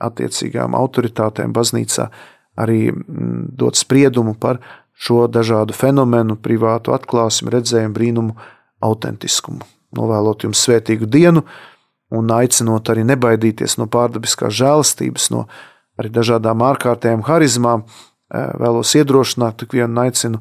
attiecīgām 0.00 0.76
autoritātēm 0.78 1.52
baznīcā 1.52 2.06
arī 2.60 2.90
dot 3.58 3.78
spriedumu 3.78 4.36
par 4.40 4.60
šo 5.00 5.24
dažādu 5.32 5.74
fenomenu, 5.76 6.36
privātu 6.36 6.92
atklāsmi, 6.92 7.52
redzējumu, 7.54 7.94
brīnumu, 7.96 8.36
autentiskumu. 8.84 9.64
Novēlot 9.96 10.44
jums 10.44 10.60
svētīgu 10.66 11.08
dienu 11.10 11.42
un 12.14 12.30
aicinot 12.34 12.90
arī 12.92 13.04
nebaidīties 13.08 13.78
no 13.80 13.86
pārdabiskās 13.90 14.54
žēlastības, 14.60 15.30
no 15.34 15.46
arī 16.00 16.10
dažādām 16.14 16.64
ārkārtējām 16.66 17.22
harizmām, 17.26 17.84
eh, 17.84 18.50
vēlos 18.60 18.94
iedrošināt 18.98 19.64
ikvienu 19.66 20.04
aicinu, 20.04 20.40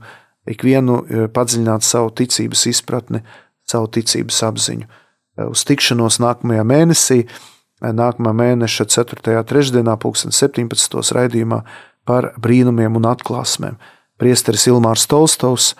ikvienu 0.50 0.98
eh, 1.04 1.28
padziļināt 1.28 1.86
savu 1.86 2.12
ticības 2.22 2.66
izpratni, 2.74 3.24
savu 3.68 3.88
ticības 3.88 4.42
apziņu. 4.50 4.90
Eh, 4.90 5.46
uz 5.46 5.64
tikšanos 5.64 6.20
nākamajā 6.20 6.66
mēnesī, 6.68 7.22
nākamā 7.80 8.34
mēneša 8.36 8.90
4. 8.92 9.44
trešdienā, 9.48 9.96
2017. 9.96 11.14
raidījumā 11.16 11.62
par 12.04 12.34
brīnumiem 12.36 12.98
un 13.00 13.08
atklāsmēm. 13.08 13.78
Priesteris 14.20 14.68
Ilmārs 14.68 15.08
Tolstovs 15.10 15.74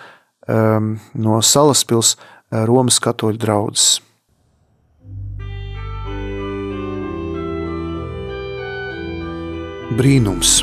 um, 0.48 0.94
no 1.14 1.40
Salaspils 1.44 2.16
uh, 2.16 2.64
Romas 2.68 3.00
katoļu 3.02 3.40
draudzes. 3.40 4.00
Brīnums. 9.98 10.60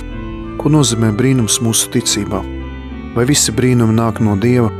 Ko 0.57 0.71
nozīmē 0.73 1.11
brīnums 1.13 1.59
mūsu 1.61 1.91
ticībā? 1.93 2.41
Vai 3.13 3.25
visi 3.29 3.53
brīnumi 3.53 3.93
nāk 3.97 4.21
no 4.23 4.37
Dieva? 4.39 4.71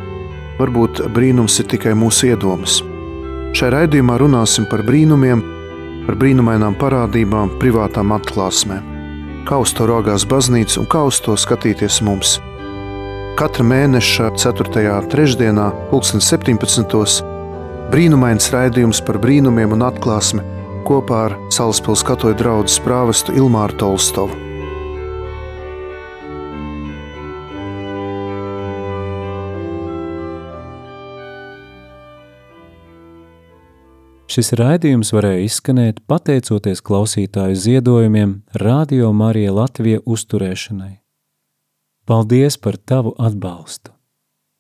Varbūt 0.58 1.04
brīnums 1.14 1.60
ir 1.62 1.70
tikai 1.70 1.94
mūsu 1.98 2.32
iedomas. 2.32 2.82
Šajā 3.54 3.74
raidījumā 3.76 4.18
runāsim 4.18 4.66
par 4.72 4.82
brīnumiem, 4.88 5.44
par 6.08 6.18
brīnumainām 6.18 6.78
parādībām, 6.82 7.58
privātām 7.62 8.16
atklāsmēm 8.18 8.98
kā 9.48 9.62
uz 9.64 9.72
to 9.72 9.88
raugās 9.88 10.26
baznīca 10.28 10.82
un 10.82 10.90
kā 10.92 11.06
uz 11.08 11.22
to 11.24 11.38
skatīties 11.40 12.02
mums. 12.04 12.38
Katra 13.38 13.62
mēneša 13.69 14.32
4. 14.34 14.82
trešdienā, 15.13 15.67
2017. 15.91 17.19
brīnumains 17.93 18.50
raidījums 18.50 19.04
par 19.06 19.19
brīnumiem 19.21 19.76
un 19.76 19.86
atklāsmi 19.86 20.41
kopā 20.88 21.19
ar 21.28 21.36
Salaspils 21.54 22.02
katoļu 22.08 22.39
draugu 22.41 22.82
prāvestu 22.82 23.38
Ilmāru 23.38 23.78
Tolstovu. 23.78 24.34
Šis 34.26 34.56
raidījums 34.58 35.13
varēja 35.13 35.45
izskanēt 35.45 36.08
pateicoties 36.10 36.82
klausītāju 36.82 37.65
ziedojumiem 37.69 38.39
Radio 38.65 39.13
Marija 39.13 39.54
Latvija 39.54 40.02
uzturēšanai. 40.10 41.07
Paldies 42.08 42.56
par 42.58 42.78
tavu 42.86 43.12
atbalstu! 43.20 43.97